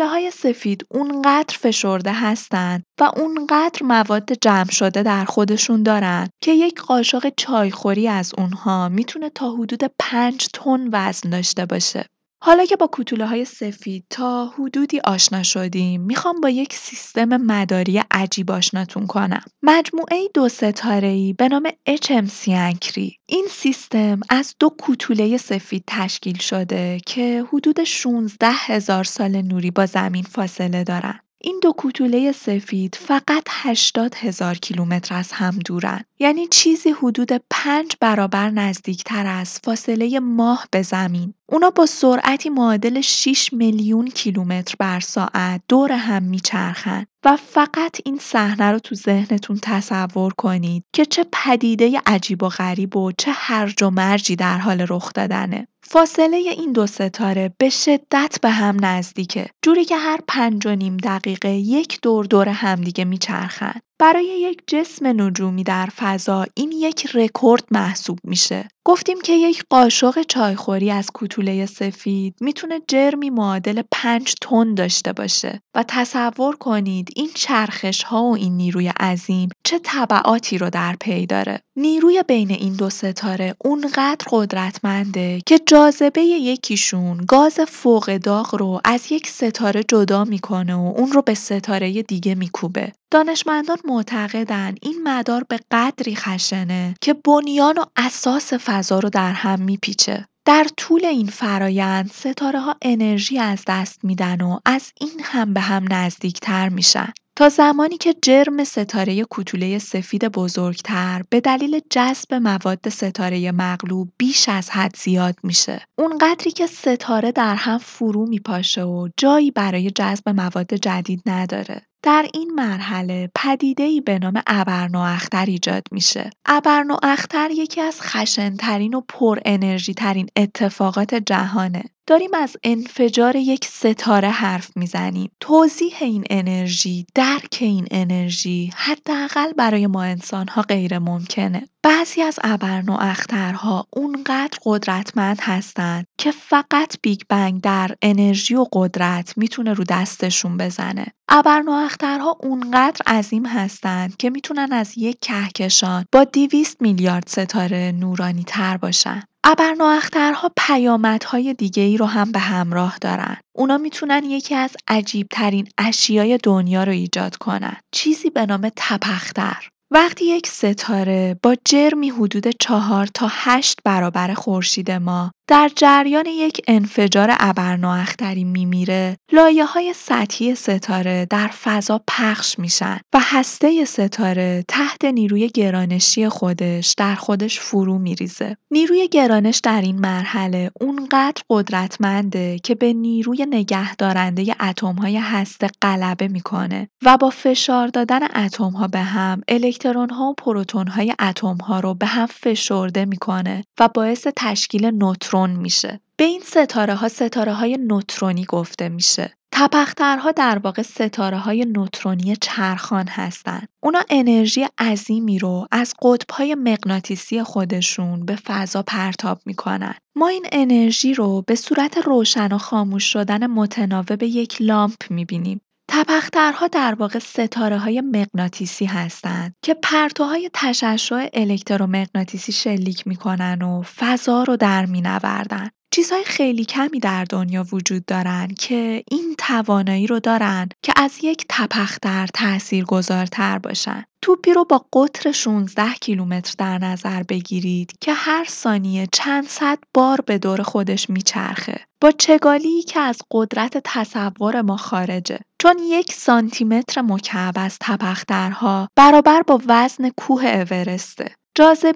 های 0.00 0.30
سفید 0.30 0.86
اونقدر 0.90 1.56
فشرده 1.60 2.12
هستند 2.12 2.82
و 3.00 3.10
اونقدر 3.16 3.82
مواد 3.82 4.32
جمع 4.32 4.70
شده 4.70 5.02
در 5.02 5.24
خودشون 5.24 5.82
دارن 5.82 6.28
که 6.42 6.52
یک 6.52 6.80
قاشق 6.80 7.32
چایخوری 7.36 8.08
از 8.08 8.32
اونها 8.38 8.88
می‌تونه 8.88 9.30
تا 9.30 9.50
حدود 9.50 9.84
5 9.98 10.46
تن 10.54 10.88
وزن 10.92 11.30
داشته 11.30 11.66
باشه. 11.66 12.06
حالا 12.46 12.64
که 12.64 12.76
با 12.76 12.88
های 13.26 13.44
سفید 13.44 14.04
تا 14.10 14.46
حدودی 14.46 15.00
آشنا 15.04 15.42
شدیم 15.42 16.00
می‌خوام 16.00 16.40
با 16.40 16.48
یک 16.48 16.74
سیستم 16.74 17.36
مداری 17.36 18.02
عجیب 18.10 18.50
آشناتون 18.50 19.06
کنم. 19.06 19.44
مجموعه 19.62 20.28
دو 20.34 20.48
ستاره‌ای 20.48 21.32
به 21.32 21.48
نام 21.48 21.68
HMC 21.90 22.48
انکری. 22.48 23.16
این 23.26 23.46
سیستم 23.50 24.20
از 24.30 24.54
دو 24.60 24.68
کوتوله 24.68 25.36
سفید 25.36 25.84
تشکیل 25.86 26.38
شده 26.38 27.00
که 27.06 27.44
حدود 27.52 27.84
16 27.84 28.46
هزار 28.50 29.04
سال 29.04 29.42
نوری 29.42 29.70
با 29.70 29.86
زمین 29.86 30.22
فاصله 30.22 30.84
دارن. 30.84 31.20
این 31.38 31.60
دو 31.62 31.72
کوتوله 31.72 32.32
سفید 32.32 32.94
فقط 32.94 33.44
80 33.48 34.14
هزار 34.14 34.54
کیلومتر 34.54 35.14
از 35.14 35.32
هم 35.32 35.58
دورن. 35.58 36.04
یعنی 36.18 36.46
چیزی 36.46 36.90
حدود 36.90 37.28
پنج 37.50 37.92
برابر 38.00 38.50
نزدیکتر 38.50 39.26
از 39.26 39.60
فاصله 39.64 40.20
ماه 40.20 40.66
به 40.70 40.82
زمین. 40.82 41.34
اونا 41.48 41.70
با 41.70 41.86
سرعتی 41.86 42.48
معادل 42.48 43.00
6 43.00 43.52
میلیون 43.52 44.08
کیلومتر 44.08 44.74
بر 44.78 45.00
ساعت 45.00 45.62
دور 45.68 45.92
هم 45.92 46.22
میچرخن 46.22 47.06
و 47.24 47.36
فقط 47.36 47.96
این 48.04 48.18
صحنه 48.18 48.70
رو 48.70 48.78
تو 48.78 48.94
ذهنتون 48.94 49.58
تصور 49.62 50.32
کنید 50.32 50.84
که 50.92 51.04
چه 51.04 51.26
پدیده 51.32 52.00
عجیب 52.06 52.42
و 52.42 52.48
غریب 52.48 52.96
و 52.96 53.12
چه 53.18 53.32
هرج 53.34 53.82
و 53.82 53.90
مرجی 53.90 54.36
در 54.36 54.58
حال 54.58 54.86
رخ 54.88 55.12
دادنه. 55.12 55.68
فاصله 55.82 56.36
این 56.36 56.72
دو 56.72 56.86
ستاره 56.86 57.54
به 57.58 57.68
شدت 57.68 58.38
به 58.42 58.50
هم 58.50 58.84
نزدیکه 58.84 59.46
جوری 59.62 59.84
که 59.84 59.96
هر 59.96 60.18
پنج 60.28 60.66
و 60.66 60.74
نیم 60.74 60.96
دقیقه 60.96 61.50
یک 61.50 61.98
دور 62.02 62.24
دور 62.24 62.48
همدیگه 62.48 63.04
میچرخن 63.04 63.80
برای 63.98 64.24
یک 64.24 64.62
جسم 64.66 65.20
نجومی 65.22 65.64
در 65.64 65.88
فضا 65.96 66.46
این 66.54 66.72
یک 66.72 67.06
رکورد 67.14 67.64
محسوب 67.70 68.18
میشه. 68.24 68.68
گفتیم 68.86 69.20
که 69.20 69.32
یک 69.32 69.64
قاشق 69.70 70.22
چایخوری 70.22 70.90
از 70.90 71.10
کوتوله 71.10 71.66
سفید 71.66 72.34
می‌تونه 72.40 72.80
جرمی 72.88 73.30
معادل 73.30 73.82
5 73.90 74.34
تن 74.40 74.74
داشته 74.74 75.12
باشه 75.12 75.60
و 75.74 75.84
تصور 75.88 76.56
کنید 76.56 77.08
این 77.16 77.30
چرخش 77.34 78.02
ها 78.02 78.22
و 78.22 78.36
این 78.36 78.56
نیروی 78.56 78.88
عظیم 78.88 79.48
چه 79.64 79.78
طبعاتی 79.78 80.58
رو 80.58 80.70
در 80.70 80.96
پی 81.00 81.26
داره. 81.26 81.60
نیروی 81.76 82.22
بین 82.28 82.50
این 82.50 82.72
دو 82.72 82.90
ستاره 82.90 83.54
اونقدر 83.58 84.26
قدرتمنده 84.30 85.40
که 85.46 85.58
جاذبه 85.66 86.20
یکیشون 86.22 87.24
گاز 87.28 87.60
فوق 87.68 88.16
داغ 88.16 88.54
رو 88.54 88.80
از 88.84 89.12
یک 89.12 89.26
ستاره 89.26 89.82
جدا 89.82 90.24
می‌کنه 90.24 90.74
و 90.74 90.92
اون 90.96 91.12
رو 91.12 91.22
به 91.22 91.34
ستاره 91.34 92.02
دیگه 92.02 92.34
میکوبه. 92.34 92.92
دانشمندان 93.10 93.78
معتقدن 93.84 94.74
این 94.82 95.02
مدار 95.04 95.44
به 95.48 95.58
قدری 95.70 96.16
خشنه 96.16 96.94
که 97.00 97.14
بنیان 97.14 97.78
و 97.78 97.84
اساس 97.96 98.52
فضا 98.52 98.98
رو 98.98 99.08
در 99.08 99.32
هم 99.32 99.60
میپیچه. 99.60 100.26
در 100.44 100.66
طول 100.76 101.04
این 101.04 101.26
فرایند 101.26 102.10
ستاره 102.10 102.60
ها 102.60 102.76
انرژی 102.82 103.38
از 103.38 103.62
دست 103.66 104.04
میدن 104.04 104.40
و 104.40 104.58
از 104.64 104.92
این 105.00 105.20
هم 105.22 105.54
به 105.54 105.60
هم 105.60 105.84
نزدیکتر 105.90 106.68
میشن. 106.68 107.12
تا 107.36 107.48
زمانی 107.48 107.96
که 107.96 108.14
جرم 108.22 108.64
ستاره 108.64 109.24
کوتوله 109.24 109.78
سفید 109.78 110.24
بزرگتر 110.24 111.22
به 111.30 111.40
دلیل 111.40 111.80
جذب 111.90 112.34
مواد 112.34 112.88
ستاره 112.88 113.52
مغلوب 113.52 114.12
بیش 114.18 114.48
از 114.48 114.70
حد 114.70 114.96
زیاد 114.96 115.34
میشه. 115.42 115.80
اونقدری 115.98 116.50
که 116.50 116.66
ستاره 116.66 117.32
در 117.32 117.54
هم 117.54 117.78
فرو 117.78 118.26
میپاشه 118.26 118.84
و 118.84 119.08
جایی 119.16 119.50
برای 119.50 119.90
جذب 119.90 120.28
مواد 120.28 120.74
جدید 120.74 121.22
نداره. 121.26 121.82
در 122.04 122.26
این 122.34 122.50
مرحله 122.54 123.30
پدیده‌ای 123.34 124.00
به 124.00 124.18
نام 124.18 124.42
ابرنواختر 124.46 125.44
ایجاد 125.46 125.82
میشه. 125.90 126.30
ابرنواختر 126.46 127.50
یکی 127.50 127.80
از 127.80 128.02
خشنترین 128.02 128.94
و 128.94 129.00
پر 129.00 129.38
انرژی 129.44 129.94
ترین 129.94 130.26
اتفاقات 130.36 131.14
جهانه. 131.14 131.82
داریم 132.06 132.34
از 132.34 132.56
انفجار 132.64 133.36
یک 133.36 133.64
ستاره 133.64 134.30
حرف 134.30 134.76
می‌زنیم. 134.76 135.30
توضیح 135.40 135.94
این 136.00 136.24
انرژی، 136.30 137.06
درک 137.14 137.58
این 137.60 137.86
انرژی 137.90 138.70
حداقل 138.76 139.52
برای 139.52 139.86
ما 139.86 140.02
انسانها 140.02 140.62
غیر 140.62 140.98
ممکنه. 140.98 141.68
بعضی 141.84 142.22
از 142.22 142.38
ابرنواخترها 142.44 143.86
اونقدر 143.90 144.58
قدرتمند 144.64 145.38
هستند 145.42 146.06
که 146.18 146.30
فقط 146.30 146.96
بیگ 147.02 147.20
بنگ 147.28 147.60
در 147.60 147.90
انرژی 148.02 148.54
و 148.54 148.66
قدرت 148.72 149.38
می‌تونه 149.38 149.72
رو 149.72 149.84
دستشون 149.84 150.56
بزنه. 150.56 151.06
ابرنواخترها 151.28 152.36
اونقدر 152.40 153.00
عظیم 153.06 153.46
هستند 153.46 154.16
که 154.16 154.30
می‌تونن 154.30 154.72
از 154.72 154.98
یک 154.98 155.18
کهکشان 155.20 156.04
با 156.12 156.24
200 156.24 156.82
میلیارد 156.82 157.28
ستاره 157.28 157.92
نورانی 158.00 158.44
تر 158.44 158.76
باشن. 158.76 159.22
ابرنواخترها 159.44 160.52
پیامدهای 160.56 161.54
ای 161.76 161.96
رو 161.96 162.06
هم 162.06 162.32
به 162.32 162.38
همراه 162.38 162.98
دارن. 163.00 163.36
اونا 163.52 163.78
می‌تونن 163.78 164.24
یکی 164.24 164.54
از 164.54 164.70
عجیبترین 164.88 165.68
اشیای 165.78 166.38
دنیا 166.42 166.84
رو 166.84 166.92
ایجاد 166.92 167.36
کنن. 167.36 167.76
چیزی 167.92 168.30
به 168.30 168.46
نام 168.46 168.70
تپختر. 168.76 169.68
وقتی 169.90 170.24
یک 170.24 170.46
ستاره 170.46 171.36
با 171.42 171.56
جرمی 171.64 172.10
حدود 172.10 172.48
چهار 172.60 173.06
تا 173.06 173.26
هشت 173.30 173.78
برابر 173.84 174.34
خورشید 174.34 174.90
ما 174.90 175.30
در 175.48 175.70
جریان 175.76 176.26
یک 176.26 176.60
انفجار 176.68 177.28
ابرنواختری 177.40 178.44
میمیره 178.44 179.16
لایه 179.32 179.64
های 179.64 179.92
سطحی 179.92 180.54
ستاره 180.54 181.26
در 181.30 181.48
فضا 181.48 182.00
پخش 182.08 182.58
میشن 182.58 183.00
و 183.14 183.18
هسته 183.22 183.84
ستاره 183.84 184.64
تحت 184.68 185.04
نیروی 185.04 185.48
گرانشی 185.48 186.28
خودش 186.28 186.94
در 186.98 187.14
خودش 187.14 187.60
فرو 187.60 187.98
میریزه. 187.98 188.56
نیروی 188.70 189.08
گرانش 189.08 189.60
در 189.62 189.80
این 189.80 189.98
مرحله 189.98 190.70
اونقدر 190.80 191.42
قدرتمنده 191.50 192.58
که 192.58 192.74
به 192.74 192.92
نیروی 192.92 193.46
نگهدارنده 193.50 194.56
اتم 194.60 194.94
های 194.94 195.16
هسته 195.16 195.68
غلبه 195.82 196.28
می‌کنه 196.28 196.88
و 197.02 197.16
با 197.16 197.30
فشار 197.30 197.88
دادن 197.88 198.44
اتم 198.44 198.70
ها 198.70 198.88
به 198.88 199.00
هم 199.00 199.42
الکترون 199.74 200.10
ها 200.10 200.24
و 200.24 200.34
پروتون 200.34 200.86
های 200.86 201.14
اتم 201.20 201.56
ها 201.56 201.80
رو 201.80 201.94
به 201.94 202.06
هم 202.06 202.26
فشرده 202.26 203.04
می‌کنه 203.04 203.64
و 203.80 203.88
باعث 203.88 204.26
تشکیل 204.36 204.86
نوترون 204.86 205.50
میشه. 205.50 206.00
به 206.16 206.24
این 206.24 206.40
ستاره 206.44 206.94
ها 206.94 207.08
ستاره 207.08 207.52
های 207.52 207.76
نوترونی 207.76 208.44
گفته 208.44 208.88
میشه. 208.88 209.34
تپخترها 209.52 210.32
در 210.32 210.58
واقع 210.58 210.82
ستاره 210.82 211.38
های 211.38 211.64
نوترونی 211.64 212.36
چرخان 212.40 213.08
هستند. 213.08 213.68
اونا 213.82 214.02
انرژی 214.10 214.66
عظیمی 214.78 215.38
رو 215.38 215.66
از 215.70 215.94
قطبهای 216.02 216.54
مغناطیسی 216.54 217.42
خودشون 217.42 218.24
به 218.24 218.36
فضا 218.36 218.82
پرتاب 218.82 219.40
می‌کنن. 219.46 219.94
ما 220.16 220.28
این 220.28 220.46
انرژی 220.52 221.14
رو 221.14 221.42
به 221.46 221.54
صورت 221.54 221.98
روشن 221.98 222.52
و 222.52 222.58
خاموش 222.58 223.12
شدن 223.12 223.46
متناوب 223.46 224.22
یک 224.22 224.56
لامپ 224.60 225.10
می‌بینیم. 225.10 225.60
تپخترها 225.94 226.68
در 226.68 226.94
واقع 226.94 227.18
ستاره 227.18 227.78
های 227.78 228.00
مغناطیسی 228.00 228.84
هستند 228.84 229.54
که 229.64 229.74
پرتوهای 229.74 230.50
تشعشع 230.52 231.28
الکترومغناطیسی 231.32 232.52
شلیک 232.52 233.06
می‌کنن 233.06 233.62
و 233.62 233.82
فضا 233.82 234.42
رو 234.42 234.56
در 234.56 234.86
مینوردن. 234.86 235.70
چیزهای 235.90 236.24
خیلی 236.24 236.64
کمی 236.64 237.00
در 237.00 237.24
دنیا 237.24 237.66
وجود 237.72 238.04
دارن 238.04 238.48
که 238.58 239.02
این 239.10 239.34
توانایی 239.38 240.06
رو 240.06 240.20
دارن 240.20 240.68
که 240.82 240.92
از 240.96 241.18
یک 241.22 241.44
تپختر 241.48 242.26
تأثیر 242.34 242.84
گذارتر 242.84 243.58
باشن. 243.58 244.04
توپی 244.24 244.52
رو 244.52 244.64
با 244.64 244.86
قطر 244.92 245.32
16 245.32 245.94
کیلومتر 246.00 246.54
در 246.58 246.78
نظر 246.78 247.22
بگیرید 247.22 247.92
که 248.00 248.12
هر 248.12 248.44
ثانیه 248.44 249.08
چند 249.12 249.48
صد 249.48 249.78
بار 249.94 250.20
به 250.20 250.38
دور 250.38 250.62
خودش 250.62 251.10
میچرخه. 251.10 251.80
با 252.00 252.10
چگالی 252.10 252.82
که 252.82 253.00
از 253.00 253.18
قدرت 253.30 253.78
تصور 253.84 254.62
ما 254.62 254.76
خارجه. 254.76 255.38
چون 255.62 255.78
یک 255.78 256.12
سانتیمتر 256.12 257.02
مکعب 257.02 257.54
از 257.56 257.78
تپخترها 257.80 258.88
برابر 258.96 259.42
با 259.42 259.60
وزن 259.66 260.10
کوه 260.16 260.44
اورسته. 260.46 261.34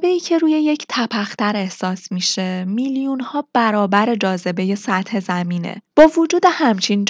ای 0.03 0.21
که 0.21 0.39
روی 0.39 0.53
یک 0.53 0.87
تپختر 0.89 1.57
احساس 1.57 2.13
میشه 2.13 2.65
میلیون 2.65 3.21
ها 3.21 3.45
برابر 3.55 4.15
جاذبه 4.15 4.75
سطح 4.75 5.21
زمینه. 5.21 5.83
با 5.97 6.11
وجود 6.19 6.43
همچین 6.49 7.05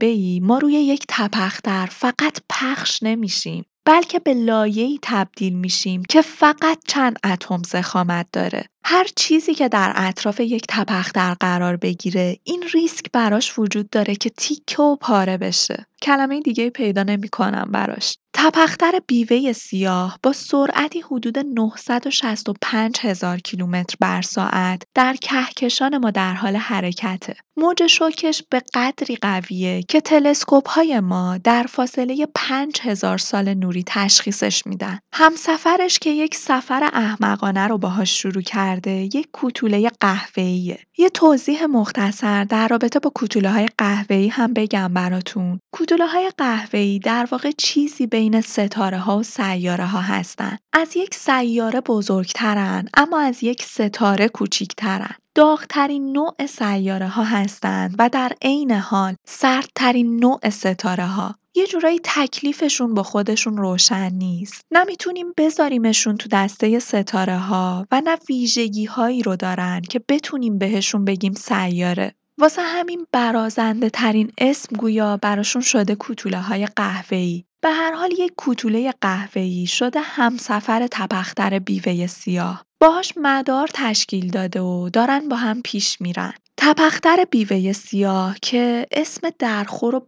ای 0.00 0.40
ما 0.42 0.58
روی 0.58 0.72
یک 0.72 1.04
تپختر 1.08 1.86
فقط 1.86 2.38
پخش 2.50 3.02
نمیشیم 3.02 3.64
بلکه 3.86 4.18
به 4.18 4.34
لایه‌ای 4.34 4.98
تبدیل 5.02 5.54
میشیم 5.54 6.02
که 6.02 6.22
فقط 6.22 6.78
چند 6.88 7.18
اتم 7.24 7.62
زخامت 7.62 8.26
داره. 8.32 8.64
هر 8.84 9.06
چیزی 9.16 9.54
که 9.54 9.68
در 9.68 9.92
اطراف 9.96 10.40
یک 10.40 10.64
تپختر 10.68 11.34
قرار 11.40 11.76
بگیره 11.76 12.36
این 12.44 12.64
ریسک 12.74 13.04
براش 13.12 13.58
وجود 13.58 13.90
داره 13.90 14.14
که 14.14 14.30
تیکه 14.30 14.82
و 14.82 14.96
پاره 14.96 15.36
بشه. 15.36 15.86
کلمه 16.02 16.40
دیگه 16.40 16.70
پیدا 16.70 17.02
نمی‌کنم 17.02 17.68
براش. 17.72 18.16
تپختر 18.34 18.92
بیوه 19.06 19.52
سیاه 19.52 20.18
با 20.22 20.32
سرعتی 20.32 21.00
حدود 21.00 21.38
965 21.38 22.98
هزار 23.00 23.38
کیلومتر 23.38 23.96
بر 24.00 24.22
ساعت 24.22 24.82
در 24.94 25.16
کهکشان 25.16 25.98
ما 25.98 26.10
در 26.10 26.34
حال 26.34 26.56
حرکته. 26.56 27.36
موج 27.56 27.86
شوکش 27.86 28.42
به 28.50 28.62
قدری 28.74 29.16
قویه 29.16 29.82
که 29.82 30.00
تلسکوپ 30.00 30.68
های 30.68 31.00
ما 31.00 31.38
در 31.38 31.62
فاصله 31.62 32.26
5000 32.34 33.18
سال 33.18 33.54
نوری 33.54 33.84
تشخیصش 33.86 34.66
میدن. 34.66 34.98
همسفرش 35.12 35.98
که 35.98 36.10
یک 36.10 36.34
سفر 36.34 36.90
احمقانه 36.92 37.66
رو 37.66 37.78
باهاش 37.78 38.22
شروع 38.22 38.42
کرده 38.42 38.90
یک 38.90 39.28
کوتوله 39.32 39.90
قهوه‌ایه. 40.00 40.78
یه 40.98 41.08
توضیح 41.08 41.66
مختصر 41.66 42.44
در 42.44 42.68
رابطه 42.68 42.98
با 42.98 43.10
کوتوله 43.14 43.50
های 43.50 43.68
قهوه‌ای 43.78 44.28
هم 44.28 44.52
بگم 44.54 44.94
براتون. 44.94 45.60
کوتوله 45.72 46.06
های 46.06 46.30
قهوه‌ای 46.38 46.98
در 46.98 47.28
واقع 47.30 47.50
چیزی 47.58 48.06
بین 48.06 48.40
ستاره 48.40 48.98
ها 48.98 49.18
و 49.18 49.22
سیاره 49.22 49.86
ها 49.86 50.00
هستن. 50.00 50.58
از 50.72 50.96
یک 50.96 51.14
سیاره 51.14 51.80
بزرگترن 51.80 52.88
اما 52.94 53.20
از 53.20 53.42
یک 53.42 53.62
ستاره 53.62 54.28
کوچیکترن. 54.28 55.14
داغترین 55.34 56.12
نوع 56.12 56.46
سیاره 56.46 57.08
ها 57.08 57.24
هستند 57.24 57.94
و 57.98 58.08
در 58.08 58.32
عین 58.42 58.72
حال 58.72 59.14
سردترین 59.26 60.16
نوع 60.16 60.50
ستاره 60.50 61.06
ها. 61.06 61.34
یه 61.56 61.66
جورایی 61.66 62.00
تکلیفشون 62.04 62.94
با 62.94 63.02
خودشون 63.02 63.56
روشن 63.56 64.12
نیست. 64.12 64.60
نمی‌تونیم 64.70 65.26
بذاریمشون 65.36 66.16
تو 66.16 66.28
دسته 66.32 66.78
ستاره 66.78 67.38
ها 67.38 67.86
و 67.90 68.02
نه 68.04 68.18
ویژگی 68.28 68.84
هایی 68.84 69.22
رو 69.22 69.36
دارن 69.36 69.80
که 69.80 70.00
بتونیم 70.08 70.58
بهشون 70.58 71.04
بگیم 71.04 71.32
سیاره. 71.32 72.14
واسه 72.38 72.62
همین 72.62 73.06
برازنده 73.12 73.90
ترین 73.90 74.32
اسم 74.38 74.76
گویا 74.76 75.16
براشون 75.16 75.62
شده 75.62 75.94
کوتوله 75.94 76.40
های 76.40 76.66
قهوه‌ای. 76.66 77.44
به 77.60 77.70
هر 77.70 77.92
حال 77.92 78.12
یک 78.18 78.32
کوتوله 78.36 78.94
قهوه‌ای 79.00 79.66
شده 79.66 80.00
همسفر 80.00 80.86
تپختر 80.90 81.58
بیوه 81.58 82.06
سیاه. 82.06 82.64
باهاش 82.80 83.12
مدار 83.16 83.68
تشکیل 83.74 84.30
داده 84.30 84.60
و 84.60 84.88
دارن 84.88 85.28
با 85.28 85.36
هم 85.36 85.62
پیش 85.62 86.00
میرن. 86.00 86.34
تپختر 86.66 87.24
بیوه 87.30 87.72
سیاه 87.72 88.36
که 88.42 88.86
اسم 88.92 89.30
درخور 89.38 89.94
و 89.94 90.06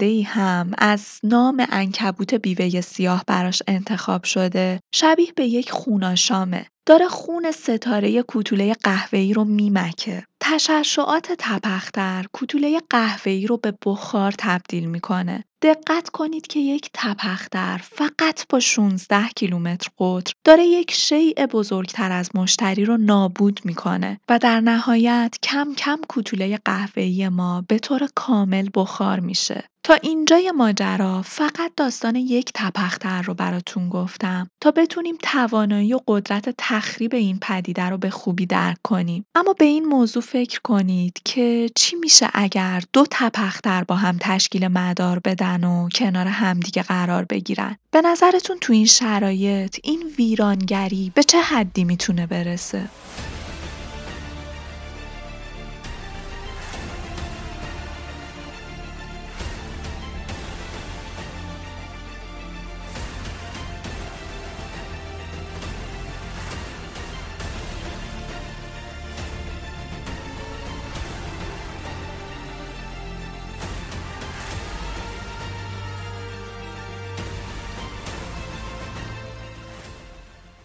ای 0.00 0.22
هم 0.22 0.70
از 0.78 1.20
نام 1.22 1.66
انکبوت 1.70 2.34
بیوه 2.34 2.80
سیاه 2.80 3.24
براش 3.26 3.62
انتخاب 3.66 4.24
شده 4.24 4.80
شبیه 4.94 5.32
به 5.36 5.44
یک 5.44 5.70
خوناشامه. 5.70 6.66
داره 6.86 7.08
خون 7.08 7.50
ستاره 7.50 8.22
کوتوله 8.22 8.74
قهوه‌ای 8.74 9.32
رو 9.34 9.44
میمکه. 9.44 10.24
تشعشعات 10.40 11.32
تپختر 11.38 12.26
کوتوله 12.32 12.80
قهوه‌ای 12.90 13.46
رو 13.46 13.56
به 13.56 13.74
بخار 13.86 14.34
تبدیل 14.38 14.84
می‌کنه. 14.84 15.44
دقت 15.62 16.08
کنید 16.08 16.46
که 16.46 16.60
یک 16.60 16.90
تپختر 16.94 17.80
فقط 17.82 18.46
با 18.48 18.60
16 18.60 19.28
کیلومتر 19.36 19.88
قطر 19.98 20.32
داره 20.44 20.64
یک 20.64 20.90
شیء 20.90 21.46
بزرگتر 21.46 22.12
از 22.12 22.30
مشتری 22.36 22.84
رو 22.84 22.96
نابود 22.96 23.60
می‌کنه 23.64 24.20
و 24.28 24.38
در 24.38 24.60
نهایت 24.60 25.36
کم 25.42 25.74
کم 25.74 26.00
کوتوله 26.08 26.58
قهوه‌ای 26.64 27.28
ما 27.28 27.64
به 27.68 27.78
طور 27.78 28.08
کامل 28.14 28.68
بخار 28.74 29.20
میشه. 29.20 29.64
تا 29.86 29.94
اینجای 29.94 30.50
ماجرا 30.50 31.22
فقط 31.22 31.72
داستان 31.76 32.16
یک 32.16 32.50
تپختر 32.54 33.22
رو 33.22 33.34
براتون 33.34 33.88
گفتم 33.88 34.50
تا 34.60 34.70
بتونیم 34.70 35.16
توانایی 35.22 35.94
و 35.94 36.00
قدرت 36.06 36.54
تخریب 36.58 37.14
این 37.14 37.38
پدیده 37.42 37.82
رو 37.82 37.98
به 37.98 38.10
خوبی 38.10 38.46
درک 38.46 38.76
کنیم. 38.82 39.24
اما 39.34 39.52
به 39.52 39.64
این 39.64 39.84
موضوع 39.84 40.22
فکر 40.22 40.60
کنید 40.60 41.20
که 41.24 41.70
چی 41.76 41.96
میشه 41.96 42.28
اگر 42.34 42.82
دو 42.92 43.06
تپختر 43.10 43.84
با 43.84 43.94
هم 43.94 44.16
تشکیل 44.20 44.68
مدار 44.68 45.18
بدن 45.18 45.64
و 45.64 45.88
کنار 45.94 46.26
همدیگه 46.26 46.82
قرار 46.82 47.24
بگیرن. 47.24 47.76
به 47.90 48.00
نظرتون 48.00 48.58
تو 48.60 48.72
این 48.72 48.86
شرایط 48.86 49.78
این 49.82 50.02
ویرانگری 50.18 51.12
به 51.14 51.22
چه 51.22 51.40
حدی 51.40 51.84
می‌تونه 51.84 52.26
برسه؟ 52.26 52.88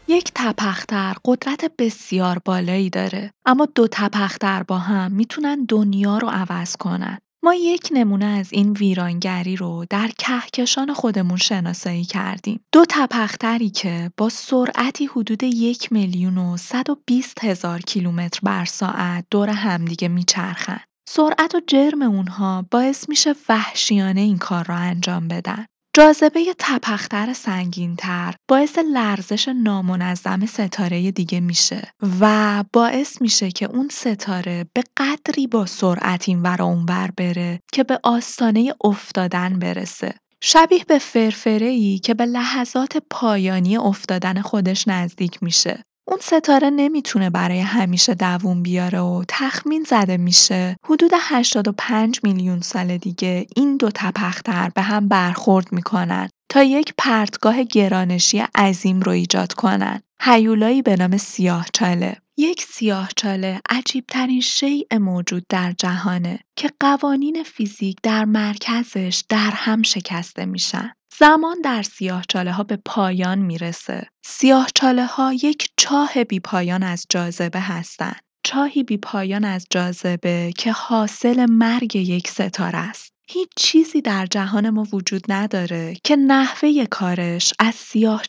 یک 0.10 0.32
تپختر 0.36 1.16
قدرت 1.26 1.72
بسیار 1.78 2.40
بالایی 2.46 2.90
داره 2.90 3.32
اما 3.46 3.68
دو 3.76 3.88
تپختر 3.92 4.64
با 4.64 4.78
هم 4.78 5.12
می‌تونن 5.12 5.66
دنیا 5.66 6.18
رو 6.18 6.28
عوض 6.28 6.76
کنن. 6.76 7.18
ما 7.44 7.54
یک 7.54 7.90
نمونه 7.92 8.26
از 8.26 8.54
این 8.54 8.72
ویرانگری 8.72 9.56
رو 9.56 9.86
در 9.90 10.08
کهکشان 10.18 10.94
خودمون 10.94 11.38
شناسایی 11.38 12.04
کردیم. 12.04 12.60
دو 12.72 12.86
تپختری 12.90 13.70
که 13.70 14.12
با 14.18 14.30
سرعتی 14.30 15.06
حدود 15.06 15.44
یک 15.44 15.92
میلیون 15.92 16.38
و 16.38 16.58
120 16.58 17.44
هزار 17.44 17.80
کیلومتر 17.80 18.40
بر 18.44 18.66
ساعت 18.66 19.26
دور 19.32 19.50
همدیگه 19.50 20.08
میچرخن. 20.08 20.80
سرعت 21.10 21.56
و 21.56 21.62
جرم 21.68 22.02
اونها 22.02 22.66
باعث 22.72 23.10
میشه 23.10 23.36
وحشیانه 23.50 24.22
این 24.22 24.38
کار 24.38 24.66
را 24.66 24.76
انجام 24.76 25.28
بدن. 25.28 25.66
جاذبه 25.94 26.54
تپختر 26.58 27.34
سنگینتر 27.34 28.36
باعث 28.48 28.78
لرزش 28.94 29.48
نامنظم 29.48 30.46
ستاره 30.46 31.12
دیگه 31.12 31.40
میشه 31.40 31.94
و 32.20 32.64
باعث 32.74 33.22
میشه 33.22 33.52
که 33.52 33.66
اون 33.66 33.90
ستاره 33.92 34.66
به 34.74 34.84
قدری 34.98 35.48
با 35.48 35.66
سرعت 35.66 36.30
این 36.30 36.42
ور 36.42 36.62
اونور 36.62 37.12
بره 37.18 37.60
که 37.72 37.84
به 37.84 38.00
آستانه 38.04 38.74
افتادن 38.84 39.60
برسه. 39.60 40.14
شبیه 40.42 40.84
به 40.88 40.98
فرفره 40.98 41.98
که 41.98 42.14
به 42.14 42.26
لحظات 42.26 42.98
پایانی 43.10 43.78
افتادن 43.78 44.42
خودش 44.42 44.88
نزدیک 44.88 45.44
میشه. 45.44 45.84
اون 46.10 46.20
ستاره 46.22 46.70
نمی‌تونه 46.70 47.30
برای 47.30 47.60
همیشه 47.60 48.14
دووم 48.14 48.64
بیاره 48.64 49.00
و 49.00 49.24
تخمین 49.28 49.84
زده 49.84 50.18
میشه 50.18 50.76
حدود 50.86 51.12
85 51.20 52.20
میلیون 52.24 52.62
سال 52.62 52.98
دیگه 52.98 53.48
این 53.56 53.78
دو 53.78 53.90
تپختر 53.96 54.70
به 54.76 54.82
هم 54.82 55.08
برخورد 55.08 55.72
می‌کنن 55.72 56.30
تا 56.52 56.64
یک 56.64 56.94
پرتگاه 56.98 57.64
گرانشی 57.64 58.40
عظیم 58.56 59.00
رو 59.00 59.12
ایجاد 59.12 59.54
کنن. 59.54 60.02
هیولایی 60.22 60.82
به 60.82 60.96
نام 60.96 61.18
سیاهچاله 61.18 62.18
یک 62.38 62.62
سیاهچاله 62.62 63.62
عجیبترین 63.70 64.42
شیء 64.42 65.00
موجود 65.00 65.44
در 65.50 65.72
جهانه 65.78 66.40
که 66.56 66.70
قوانین 66.80 67.44
فیزیک 67.44 67.98
در 68.04 68.26
مرکزش 68.26 69.24
در 69.30 69.52
هم 69.54 69.82
شکسته 69.82 70.46
میشن. 70.46 70.92
زمان 71.20 71.62
در 71.62 71.84
سیاهچاله 71.84 72.52
ها 72.52 72.64
به 72.64 72.78
پایان 72.86 73.40
می‌رسه. 73.40 74.08
سیاهچاله 74.26 75.06
ها 75.06 75.34
یک 75.34 75.70
چاه 75.78 76.24
بی 76.24 76.40
پایان 76.40 76.84
از 76.84 77.06
جاذبه 77.10 77.60
هستند. 77.60 78.22
چاهی 78.44 78.84
بی 78.84 78.98
پایان 78.98 79.46
از 79.46 79.66
جاذبه 79.70 80.52
که 80.58 80.72
حاصل 80.72 81.46
مرگ 81.46 81.96
یک 81.96 82.28
ستاره 82.28 82.78
است. 82.78 83.14
هیچ 83.30 83.50
چیزی 83.56 84.02
در 84.02 84.26
جهان 84.26 84.70
ما 84.70 84.88
وجود 84.94 85.32
نداره 85.32 85.98
که 86.04 86.16
نحوه 86.16 86.86
کارش 86.86 87.54
از 87.60 87.76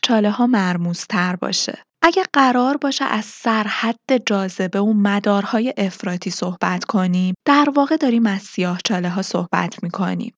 چاله 0.01 0.31
ها 0.31 0.47
مرموزتر 0.47 1.35
باشه. 1.35 1.83
اگه 2.01 2.23
قرار 2.33 2.77
باشه 2.77 3.05
از 3.05 3.25
سرحد 3.25 3.95
جاذبه 4.25 4.79
و 4.79 4.93
مدارهای 4.93 5.73
افراطی 5.77 6.29
صحبت 6.29 6.83
کنیم، 6.83 7.35
در 7.45 7.67
واقع 7.75 7.97
داریم 7.97 8.25
از 8.25 8.41
چاله 8.83 9.09
ها 9.09 9.21
صحبت 9.21 9.83
می‌کنیم. 9.83 10.33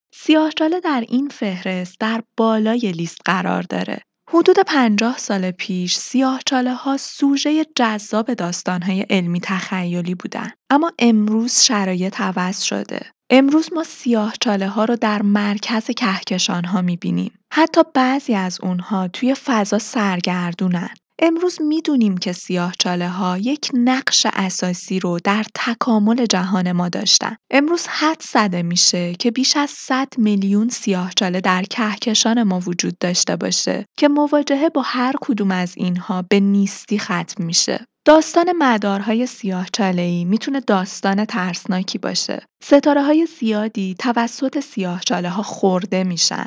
چاله 0.49 0.79
در 0.79 1.03
این 1.07 1.29
فهرست 1.29 1.99
در 1.99 2.23
بالای 2.37 2.91
لیست 2.91 3.17
قرار 3.25 3.61
داره. 3.61 4.01
حدود 4.29 4.59
پنجاه 4.67 5.17
سال 5.17 5.51
پیش 5.51 5.97
چاله 6.45 6.73
ها 6.73 6.97
سوژه 6.97 7.65
جذاب 7.75 8.33
داستانهای 8.33 9.01
علمی 9.01 9.39
تخیلی 9.39 10.15
بودن. 10.15 10.51
اما 10.69 10.91
امروز 10.99 11.59
شرایط 11.59 12.21
عوض 12.21 12.61
شده. 12.61 13.05
امروز 13.29 13.73
ما 13.73 13.83
چاله 14.39 14.67
ها 14.67 14.85
رو 14.85 14.95
در 14.95 15.21
مرکز 15.21 15.85
کهکشان 15.85 16.65
ها 16.65 16.81
می‌بینیم. 16.81 17.39
حتی 17.53 17.81
بعضی 17.93 18.35
از 18.35 18.59
اونها 18.61 19.07
توی 19.07 19.35
فضا 19.35 19.79
سرگردونن. 19.79 20.89
امروز 21.25 21.61
می‌دونیم 21.61 22.17
که 22.17 22.33
چاله 22.79 23.09
ها 23.09 23.37
یک 23.37 23.71
نقش 23.73 24.27
اساسی 24.33 24.99
رو 24.99 25.19
در 25.23 25.45
تکامل 25.55 26.25
جهان 26.25 26.71
ما 26.71 26.89
داشتن. 26.89 27.35
امروز 27.51 27.87
حد 27.87 28.21
زده 28.21 28.63
میشه 28.63 29.13
که 29.13 29.31
بیش 29.31 29.57
از 29.57 29.69
100 29.69 30.07
میلیون 30.17 30.69
چاله 31.15 31.41
در 31.41 31.63
کهکشان 31.63 32.43
ما 32.43 32.59
وجود 32.59 32.97
داشته 32.97 33.35
باشه 33.35 33.85
که 33.97 34.07
مواجهه 34.07 34.69
با 34.69 34.81
هر 34.81 35.13
کدوم 35.21 35.51
از 35.51 35.73
اینها 35.77 36.21
به 36.29 36.39
نیستی 36.39 36.99
ختم 36.99 37.43
میشه. 37.43 37.87
داستان 38.05 38.45
مدارهای 38.57 39.27
ای 40.01 40.25
می‌تونه 40.25 40.59
داستان 40.59 41.25
ترسناکی 41.25 41.97
باشه. 41.97 42.41
ستاره 42.63 43.03
های 43.03 43.27
زیادی 43.39 43.95
توسط 43.99 44.59
چاله 45.05 45.29
ها 45.29 45.43
خورده 45.43 46.03
میشن. 46.03 46.45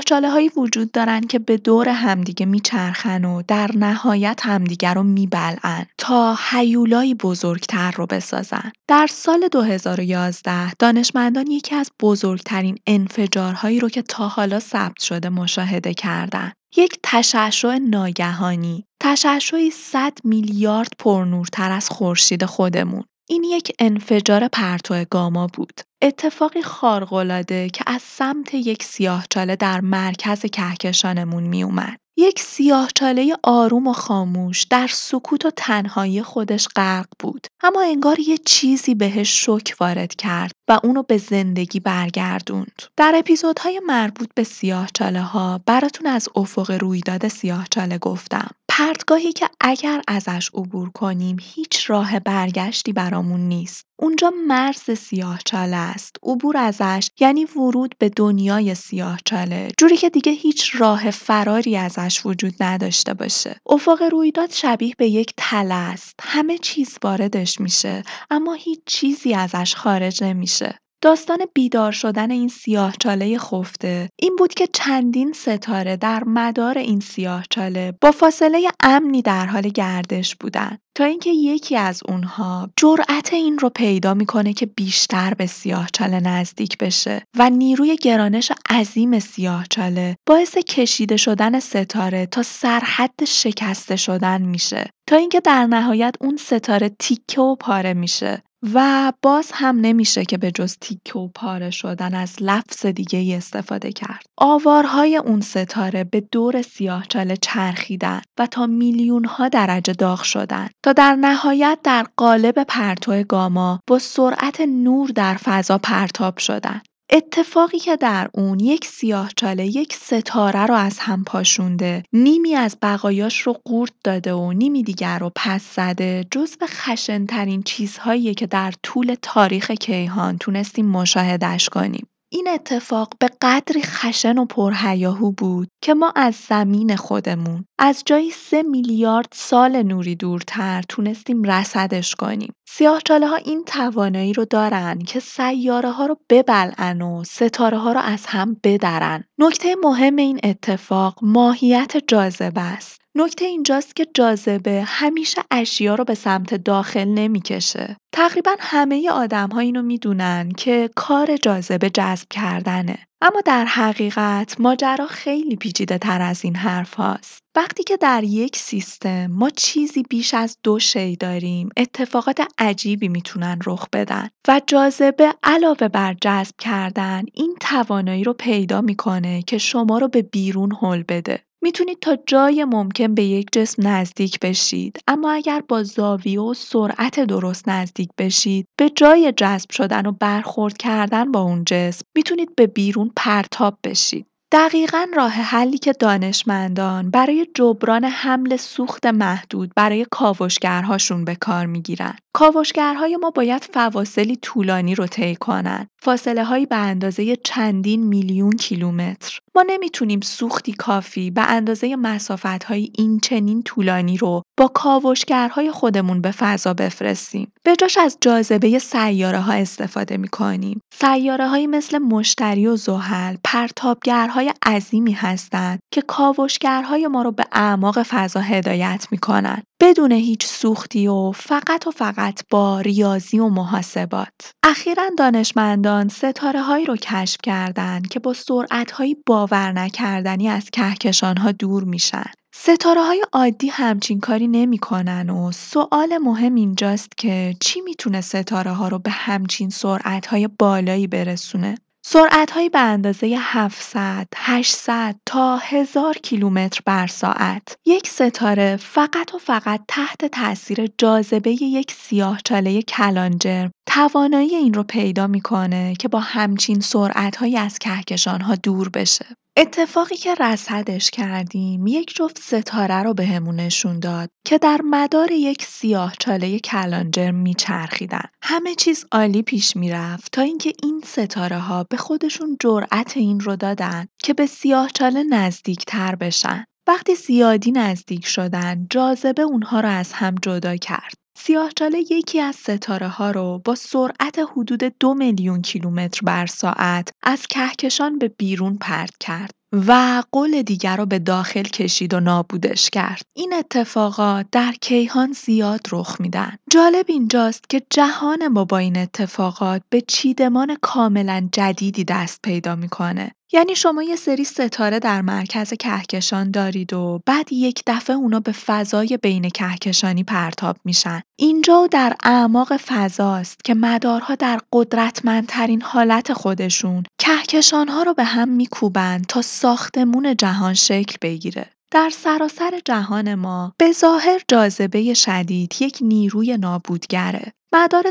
چاله 0.00 0.30
هایی 0.30 0.50
وجود 0.56 0.92
دارن 0.92 1.20
که 1.20 1.38
به 1.38 1.56
دور 1.56 1.88
همدیگه 1.88 2.46
میچرخن 2.46 3.24
و 3.24 3.42
در 3.48 3.70
نهایت 3.74 4.40
همدیگه 4.42 4.94
رو 4.94 5.02
میبلعن 5.02 5.86
تا 5.98 6.36
حیولایی 6.50 7.14
بزرگتر 7.14 7.90
رو 7.90 8.06
بسازن. 8.06 8.72
در 8.88 9.06
سال 9.10 9.48
2011 9.48 10.74
دانشمندان 10.74 11.46
یکی 11.46 11.74
از 11.74 11.90
بزرگترین 12.00 12.78
انفجارهایی 12.86 13.80
رو 13.80 13.88
که 13.88 14.02
تا 14.02 14.28
حالا 14.28 14.60
ثبت 14.60 15.00
شده 15.00 15.28
مشاهده 15.28 15.94
کردن. 15.94 16.52
یک 16.76 16.98
تشعشع 17.02 17.78
ناگهانی، 17.78 18.84
تشعشعی 19.02 19.70
100 19.70 20.12
میلیارد 20.24 20.92
پرنورتر 20.98 21.72
از 21.72 21.88
خورشید 21.88 22.44
خودمون. 22.44 23.04
این 23.28 23.44
یک 23.44 23.72
انفجار 23.78 24.48
پرتو 24.48 25.04
گاما 25.10 25.46
بود. 25.46 25.80
اتفاقی 26.02 26.62
خارق‌العاده 26.62 27.68
که 27.68 27.84
از 27.86 28.02
سمت 28.02 28.54
یک 28.54 28.82
سیاهچاله 28.82 29.56
در 29.56 29.80
مرکز 29.80 30.40
کهکشانمون 30.40 31.42
می 31.42 31.62
اومد. 31.62 31.98
یک 32.18 32.40
سیاهچاله 32.40 33.36
آروم 33.42 33.86
و 33.86 33.92
خاموش 33.92 34.62
در 34.62 34.86
سکوت 34.86 35.46
و 35.46 35.50
تنهایی 35.50 36.22
خودش 36.22 36.68
غرق 36.76 37.06
بود 37.18 37.46
اما 37.62 37.82
انگار 37.82 38.20
یه 38.20 38.38
چیزی 38.38 38.94
بهش 38.94 39.44
شک 39.44 39.76
وارد 39.80 40.14
کرد 40.14 40.52
و 40.68 40.80
اونو 40.84 41.02
به 41.02 41.18
زندگی 41.18 41.80
برگردوند. 41.80 42.82
در 42.96 43.14
اپیزودهای 43.16 43.80
مربوط 43.86 44.28
به 44.34 44.44
سیاهچاله 44.44 45.22
ها 45.22 45.60
براتون 45.66 46.06
از 46.06 46.28
افق 46.36 46.70
رویداد 46.70 47.28
سیاهچاله 47.28 47.98
گفتم. 47.98 48.50
پرتگاهی 48.68 49.32
که 49.32 49.48
اگر 49.60 50.02
ازش 50.08 50.50
عبور 50.54 50.90
کنیم 50.90 51.36
هیچ 51.42 51.90
راه 51.90 52.20
برگشتی 52.20 52.92
برامون 52.92 53.40
نیست. 53.40 53.84
اونجا 53.98 54.32
مرز 54.48 54.90
سیاهچاله 54.90 55.85
است. 55.86 56.16
عبور 56.22 56.56
ازش 56.56 57.10
یعنی 57.20 57.44
ورود 57.44 57.94
به 57.98 58.08
دنیای 58.08 58.74
سیاهچاله 58.74 59.68
جوری 59.78 59.96
که 59.96 60.10
دیگه 60.10 60.32
هیچ 60.32 60.72
راه 60.78 61.10
فراری 61.10 61.76
ازش 61.76 62.26
وجود 62.26 62.54
نداشته 62.60 63.14
باشه. 63.14 63.60
افق 63.66 64.02
رویداد 64.02 64.50
شبیه 64.50 64.94
به 64.98 65.08
یک 65.08 65.34
تله 65.36 65.74
است. 65.74 66.20
همه 66.22 66.58
چیز 66.58 66.98
واردش 67.02 67.60
میشه 67.60 68.02
اما 68.30 68.54
هیچ 68.54 68.80
چیزی 68.86 69.34
ازش 69.34 69.74
خارج 69.74 70.24
نمیشه. 70.24 70.78
داستان 71.06 71.38
بیدار 71.54 71.92
شدن 71.92 72.30
این 72.30 72.48
سیاهچاله 72.48 73.38
خفته. 73.38 74.08
این 74.16 74.36
بود 74.36 74.54
که 74.54 74.68
چندین 74.72 75.32
ستاره 75.32 75.96
در 75.96 76.24
مدار 76.24 76.78
این 76.78 77.00
سیاهچاله 77.00 77.92
با 78.00 78.12
فاصله 78.12 78.68
امنی 78.80 79.22
در 79.22 79.46
حال 79.46 79.62
گردش 79.62 80.36
بودند 80.36 80.78
تا 80.96 81.04
اینکه 81.04 81.30
یکی 81.30 81.76
از 81.76 82.02
اونها 82.08 82.70
جرأت 82.76 83.32
این 83.32 83.58
رو 83.58 83.70
پیدا 83.70 84.14
می‌کنه 84.14 84.52
که 84.52 84.66
بیشتر 84.66 85.34
به 85.34 85.46
سیاهچاله 85.46 86.20
نزدیک 86.20 86.78
بشه 86.78 87.22
و 87.38 87.50
نیروی 87.50 87.96
گرانش 87.96 88.52
عظیم 88.70 89.18
سیاهچاله 89.18 90.16
باعث 90.26 90.56
کشیده 90.56 91.16
شدن 91.16 91.60
ستاره 91.60 92.26
تا 92.26 92.42
سرحد 92.42 93.24
شکسته 93.26 93.96
شدن 93.96 94.42
میشه. 94.42 94.90
تا 95.08 95.16
اینکه 95.16 95.40
در 95.40 95.66
نهایت 95.66 96.14
اون 96.20 96.36
ستاره 96.36 96.88
تیکه 96.98 97.40
و 97.40 97.56
پاره 97.56 97.94
میشه. 97.94 98.42
و 98.74 99.12
باز 99.22 99.50
هم 99.54 99.80
نمیشه 99.80 100.24
که 100.24 100.38
به 100.38 100.50
جز 100.50 100.76
تیکه 100.80 101.18
و 101.18 101.28
پاره 101.28 101.70
شدن 101.70 102.14
از 102.14 102.36
لفظ 102.40 102.86
دیگه 102.86 103.18
ای 103.18 103.34
استفاده 103.34 103.92
کرد. 103.92 104.26
آوارهای 104.38 105.16
اون 105.16 105.40
ستاره 105.40 106.04
به 106.04 106.20
دور 106.20 106.62
سیاهچاله 106.62 107.36
چرخیدن 107.36 108.20
و 108.38 108.46
تا 108.46 108.66
میلیون 108.66 109.24
ها 109.24 109.48
درجه 109.48 109.92
داغ 109.92 110.22
شدن 110.22 110.68
تا 110.82 110.92
در 110.92 111.14
نهایت 111.14 111.78
در 111.84 112.06
قالب 112.16 112.64
پرتو 112.68 113.22
گاما 113.22 113.80
با 113.86 113.98
سرعت 113.98 114.60
نور 114.60 115.08
در 115.08 115.34
فضا 115.34 115.78
پرتاب 115.78 116.38
شدن. 116.38 116.80
اتفاقی 117.12 117.78
که 117.78 117.96
در 117.96 118.30
اون 118.34 118.60
یک 118.60 118.84
سیاهچاله 118.84 119.66
یک 119.66 119.94
ستاره 119.94 120.66
رو 120.66 120.74
از 120.74 120.98
هم 120.98 121.24
پاشونده 121.24 122.02
نیمی 122.12 122.54
از 122.54 122.76
بقایاش 122.82 123.40
رو 123.40 123.52
قورت 123.64 123.92
داده 124.04 124.34
و 124.34 124.52
نیمی 124.52 124.82
دیگر 124.82 125.18
رو 125.18 125.32
پس 125.34 125.74
زده 125.74 126.24
جزو 126.30 126.66
خشنترین 126.66 127.62
چیزهاییه 127.62 128.34
که 128.34 128.46
در 128.46 128.72
طول 128.82 129.16
تاریخ 129.22 129.70
کیهان 129.70 130.38
تونستیم 130.38 130.86
مشاهدش 130.86 131.68
کنیم. 131.68 132.06
این 132.32 132.48
اتفاق 132.48 133.12
به 133.20 133.28
قدری 133.42 133.82
خشن 133.82 134.38
و 134.38 134.44
پرهیاهو 134.44 135.32
بود 135.32 135.68
که 135.82 135.94
ما 135.94 136.12
از 136.16 136.34
زمین 136.34 136.96
خودمون 136.96 137.64
از 137.78 138.02
جایی 138.06 138.30
سه 138.30 138.62
میلیارد 138.62 139.28
سال 139.32 139.82
نوری 139.82 140.14
دورتر 140.14 140.82
تونستیم 140.88 141.42
رصدش 141.42 142.14
کنیم. 142.14 142.52
سیاهچاله 142.68 143.26
ها 143.26 143.36
این 143.36 143.64
توانایی 143.64 144.32
رو 144.32 144.44
دارن 144.44 144.98
که 144.98 145.20
سیاره 145.20 145.90
ها 145.90 146.06
رو 146.06 146.18
ببلعن 146.30 147.02
و 147.02 147.24
ستاره 147.24 147.78
ها 147.78 147.92
رو 147.92 148.00
از 148.00 148.26
هم 148.26 148.56
بدرن. 148.64 149.24
نکته 149.38 149.74
مهم 149.82 150.16
این 150.16 150.40
اتفاق 150.44 151.18
ماهیت 151.22 151.96
جاذبه 152.06 152.60
است. 152.60 153.00
نکته 153.18 153.44
اینجاست 153.44 153.96
که 153.96 154.06
جاذبه 154.14 154.82
همیشه 154.86 155.42
اشیا 155.50 155.94
رو 155.94 156.04
به 156.04 156.14
سمت 156.14 156.54
داخل 156.54 157.04
نمی‌کشه. 157.04 157.96
تقریبا 158.12 158.50
همه 158.58 159.10
آدم 159.10 159.48
ها 159.48 159.60
اینو 159.60 159.82
می‌دونن 159.82 160.52
که 160.56 160.90
کار 160.96 161.36
جاذبه 161.36 161.90
جذب 161.90 162.26
کردنه. 162.30 162.98
اما 163.22 163.40
در 163.44 163.64
حقیقت 163.64 164.60
ماجرا 164.60 165.06
خیلی 165.06 165.56
پیچیده 165.56 165.98
تر 165.98 166.22
از 166.22 166.44
این 166.44 166.56
حرف 166.56 166.94
هاست. 166.94 167.38
وقتی 167.56 167.82
که 167.84 167.96
در 167.96 168.24
یک 168.24 168.56
سیستم 168.56 169.26
ما 169.26 169.50
چیزی 169.50 170.02
بیش 170.02 170.34
از 170.34 170.58
دو 170.62 170.78
شی 170.78 171.16
داریم 171.16 171.68
اتفاقات 171.76 172.40
عجیبی 172.58 173.08
می‌تونن 173.08 173.58
رخ 173.66 173.86
بدن 173.92 174.28
و 174.48 174.60
جاذبه 174.66 175.34
علاوه 175.42 175.88
بر 175.88 176.16
جذب 176.22 176.54
کردن 176.58 177.24
این 177.34 177.56
توانایی 177.60 178.24
رو 178.24 178.32
پیدا 178.32 178.80
می‌کنه 178.80 179.42
که 179.42 179.58
شما 179.58 179.98
رو 179.98 180.08
به 180.08 180.22
بیرون 180.22 180.72
هل 180.82 181.02
بده 181.08 181.46
می‌تونید 181.62 181.98
تا 182.00 182.16
جای 182.26 182.64
ممکن 182.64 183.14
به 183.14 183.24
یک 183.24 183.48
جسم 183.52 183.88
نزدیک 183.88 184.40
بشید 184.40 184.98
اما 185.08 185.30
اگر 185.30 185.62
با 185.68 185.82
زاویه 185.82 186.40
و 186.40 186.54
سرعت 186.54 187.20
درست 187.20 187.68
نزدیک 187.68 188.10
بشید 188.18 188.66
به 188.78 188.90
جای 188.90 189.32
جذب 189.36 189.70
شدن 189.70 190.06
و 190.06 190.12
برخورد 190.12 190.76
کردن 190.76 191.32
با 191.32 191.40
اون 191.40 191.64
جسم 191.64 192.02
می‌تونید 192.16 192.56
به 192.56 192.66
بیرون 192.66 193.10
پرتاب 193.16 193.78
بشید 193.84 194.26
دقیقا 194.52 195.06
راه 195.16 195.30
حلی 195.30 195.78
که 195.78 195.92
دانشمندان 195.92 197.10
برای 197.10 197.46
جبران 197.54 198.04
حمل 198.04 198.56
سوخت 198.56 199.06
محدود 199.06 199.72
برای 199.76 200.06
کاوشگرهاشون 200.10 201.24
به 201.24 201.34
کار 201.34 201.66
می‌گیرن. 201.66 202.16
کاوشگرهای 202.34 203.16
ما 203.16 203.30
باید 203.30 203.68
فواصلی 203.72 204.36
طولانی 204.36 204.94
رو 204.94 205.06
طی 205.06 205.36
کنن. 205.36 205.88
فاصله 206.06 206.44
هایی 206.44 206.66
به 206.66 206.76
اندازه 206.76 207.36
چندین 207.36 208.06
میلیون 208.06 208.52
کیلومتر. 208.52 209.38
ما 209.54 209.64
نمی‌تونیم 209.66 210.20
سوختی 210.20 210.72
کافی 210.72 211.30
به 211.30 211.42
اندازه 211.42 211.96
مسافت 211.96 212.64
های 212.64 212.90
این 212.98 213.20
چنین 213.20 213.62
طولانی 213.62 214.16
رو 214.16 214.42
با 214.56 214.68
کاوشگرهای 214.68 215.70
خودمون 215.70 216.20
به 216.20 216.30
فضا 216.30 216.74
بفرستیم. 216.74 217.52
به 217.62 217.76
جاش 217.76 217.98
از 217.98 218.18
جاذبه 218.20 218.78
سیاره 218.78 219.40
ها 219.40 219.52
استفاده 219.52 220.16
می‌کنیم. 220.16 220.80
سیاره 220.94 221.48
هایی 221.48 221.66
مثل 221.66 221.98
مشتری 221.98 222.66
و 222.66 222.76
زحل 222.76 223.36
پرتابگرهای 223.44 224.52
عظیمی 224.66 225.12
هستند 225.12 225.78
که 225.92 226.02
کاوشگرهای 226.02 227.06
ما 227.06 227.22
رو 227.22 227.32
به 227.32 227.44
اعماق 227.52 228.02
فضا 228.02 228.40
هدایت 228.40 229.06
می‌کنن. 229.10 229.62
بدون 229.80 230.12
هیچ 230.12 230.46
سوختی 230.46 231.06
و 231.06 231.32
فقط 231.32 231.86
و 231.86 231.90
فقط 231.90 232.42
با 232.50 232.80
ریاضی 232.80 233.38
و 233.38 233.48
محاسبات. 233.48 234.52
اخیرا 234.62 235.04
دانشمندان 235.18 235.95
ستاره 236.08 236.62
هایی 236.62 236.86
رو 236.86 236.96
کشف 236.96 237.38
کردند 237.42 238.08
که 238.08 238.20
با 238.20 238.32
سرعت 238.32 238.90
های 238.90 239.16
باور 239.26 239.72
نکردنی 239.72 240.48
از 240.48 240.70
کهکشان 240.70 241.36
ها 241.36 241.52
دور 241.52 241.84
میشن. 241.84 242.24
ستاره 242.54 243.02
های 243.02 243.24
عادی 243.32 243.68
همچین 243.68 244.20
کاری 244.20 244.48
نمی‌کنن 244.48 245.30
و 245.30 245.52
سوال 245.52 246.18
مهم 246.18 246.54
اینجاست 246.54 247.16
که 247.16 247.54
چی 247.60 247.80
می‌تونه 247.80 248.20
ستاره 248.20 248.70
ها 248.70 248.88
رو 248.88 248.98
به 248.98 249.10
همچین 249.10 249.70
سرعت 249.70 250.26
های 250.26 250.48
بالایی 250.58 251.06
برسونه؟ 251.06 251.74
سرعت‌هایی 252.08 252.68
به 252.68 252.78
اندازه 252.78 253.38
700، 253.38 254.26
800 254.36 255.16
تا 255.26 255.56
1000 255.56 256.14
کیلومتر 256.14 256.80
بر 256.84 257.06
ساعت. 257.06 257.76
یک 257.86 258.08
ستاره 258.08 258.76
فقط 258.76 259.34
و 259.34 259.38
فقط 259.38 259.80
تحت 259.88 260.24
تاثیر 260.24 260.86
جاذبه 260.98 261.62
یک 261.62 261.92
سیاهچاله 261.92 262.82
کلانجر 262.82 263.68
توانایی 263.96 264.54
این 264.54 264.74
رو 264.74 264.82
پیدا 264.82 265.26
می‌کنه 265.26 265.94
که 265.94 266.08
با 266.08 266.20
همچین 266.20 266.80
سرعت‌هایی 266.80 267.56
از 267.56 267.78
کهکشان‌ها 267.78 268.54
دور 268.54 268.88
بشه. 268.88 269.26
اتفاقی 269.56 270.16
که 270.16 270.34
رصدش 270.34 271.10
کردیم 271.10 271.86
یک 271.86 272.14
جفت 272.16 272.38
ستاره 272.38 273.02
رو 273.02 273.14
بهمون 273.14 273.56
نشون 273.56 274.00
داد 274.00 274.30
که 274.46 274.58
در 274.58 274.80
مدار 274.84 275.32
یک 275.32 275.62
سیاه 275.62 276.14
چاله 276.18 276.58
کلانجر 276.58 277.30
میچرخیدن. 277.30 278.24
همه 278.42 278.74
چیز 278.74 279.06
عالی 279.12 279.42
پیش 279.42 279.76
می‌رفت 279.76 280.32
تا 280.32 280.42
اینکه 280.42 280.72
این 280.82 281.02
ستاره 281.04 281.58
ها 281.58 281.84
به 281.90 281.96
خودشون 281.96 282.56
جرأت 282.60 283.16
این 283.16 283.40
رو 283.40 283.56
دادن 283.56 284.06
که 284.22 284.34
به 284.34 284.46
سیاه 284.46 284.90
چاله 284.94 285.22
نزدیک 285.22 285.84
تر 285.84 286.14
بشن. 286.14 286.64
وقتی 286.86 287.14
زیادی 287.14 287.72
نزدیک 287.72 288.26
شدن 288.26 288.86
جاذبه 288.90 289.42
اونها 289.42 289.80
رو 289.80 289.88
از 289.88 290.12
هم 290.12 290.34
جدا 290.42 290.76
کرد. 290.76 291.25
سیاهچاله 291.38 291.98
یکی 291.98 292.40
از 292.40 292.56
ستاره 292.56 293.08
ها 293.08 293.30
رو 293.30 293.62
با 293.64 293.74
سرعت 293.74 294.38
حدود 294.52 294.82
دو 295.00 295.14
میلیون 295.14 295.62
کیلومتر 295.62 296.20
بر 296.24 296.46
ساعت 296.46 297.10
از 297.22 297.46
کهکشان 297.46 298.18
به 298.18 298.28
بیرون 298.28 298.78
پرت 298.80 299.18
کرد 299.20 299.50
و 299.72 300.22
قول 300.32 300.62
دیگر 300.62 300.96
رو 300.96 301.06
به 301.06 301.18
داخل 301.18 301.62
کشید 301.62 302.14
و 302.14 302.20
نابودش 302.20 302.90
کرد. 302.90 303.22
این 303.36 303.54
اتفاقات 303.54 304.46
در 304.52 304.72
کیهان 304.80 305.32
زیاد 305.32 305.80
رخ 305.92 306.20
میدن. 306.20 306.56
جالب 306.70 307.04
اینجاست 307.08 307.64
که 307.68 307.82
جهان 307.90 308.48
ما 308.48 308.64
با 308.64 308.78
این 308.78 308.98
اتفاقات 308.98 309.82
به 309.90 310.00
چیدمان 310.00 310.76
کاملا 310.82 311.48
جدیدی 311.52 312.04
دست 312.04 312.42
پیدا 312.42 312.76
می‌کنه. 312.76 313.32
یعنی 313.52 313.74
شما 313.74 314.02
یه 314.02 314.16
سری 314.16 314.44
ستاره 314.44 314.98
در 314.98 315.22
مرکز 315.22 315.74
کهکشان 315.74 316.50
دارید 316.50 316.92
و 316.92 317.20
بعد 317.26 317.52
یک 317.52 317.82
دفعه 317.86 318.16
اونا 318.16 318.40
به 318.40 318.52
فضای 318.52 319.18
بین 319.22 319.48
کهکشانی 319.48 320.24
پرتاب 320.24 320.76
میشن. 320.84 321.22
اینجا 321.38 321.86
در 321.86 322.16
اعماق 322.24 322.76
فضاست 322.76 323.64
که 323.64 323.74
مدارها 323.74 324.34
در 324.34 324.60
قدرتمندترین 324.72 325.82
حالت 325.82 326.32
خودشون 326.32 327.02
کهکشانها 327.18 328.02
رو 328.02 328.14
به 328.14 328.24
هم 328.24 328.48
میکوبند 328.48 329.26
تا 329.26 329.42
ساختمون 329.42 330.36
جهان 330.36 330.74
شکل 330.74 331.16
بگیره. 331.22 331.70
در 331.90 332.10
سراسر 332.10 332.80
جهان 332.84 333.34
ما 333.34 333.74
به 333.78 333.92
ظاهر 333.92 334.40
جاذبه 334.48 335.14
شدید 335.14 335.74
یک 335.80 335.98
نیروی 336.00 336.56
نابودگره 336.56 337.52
مدار 337.74 338.10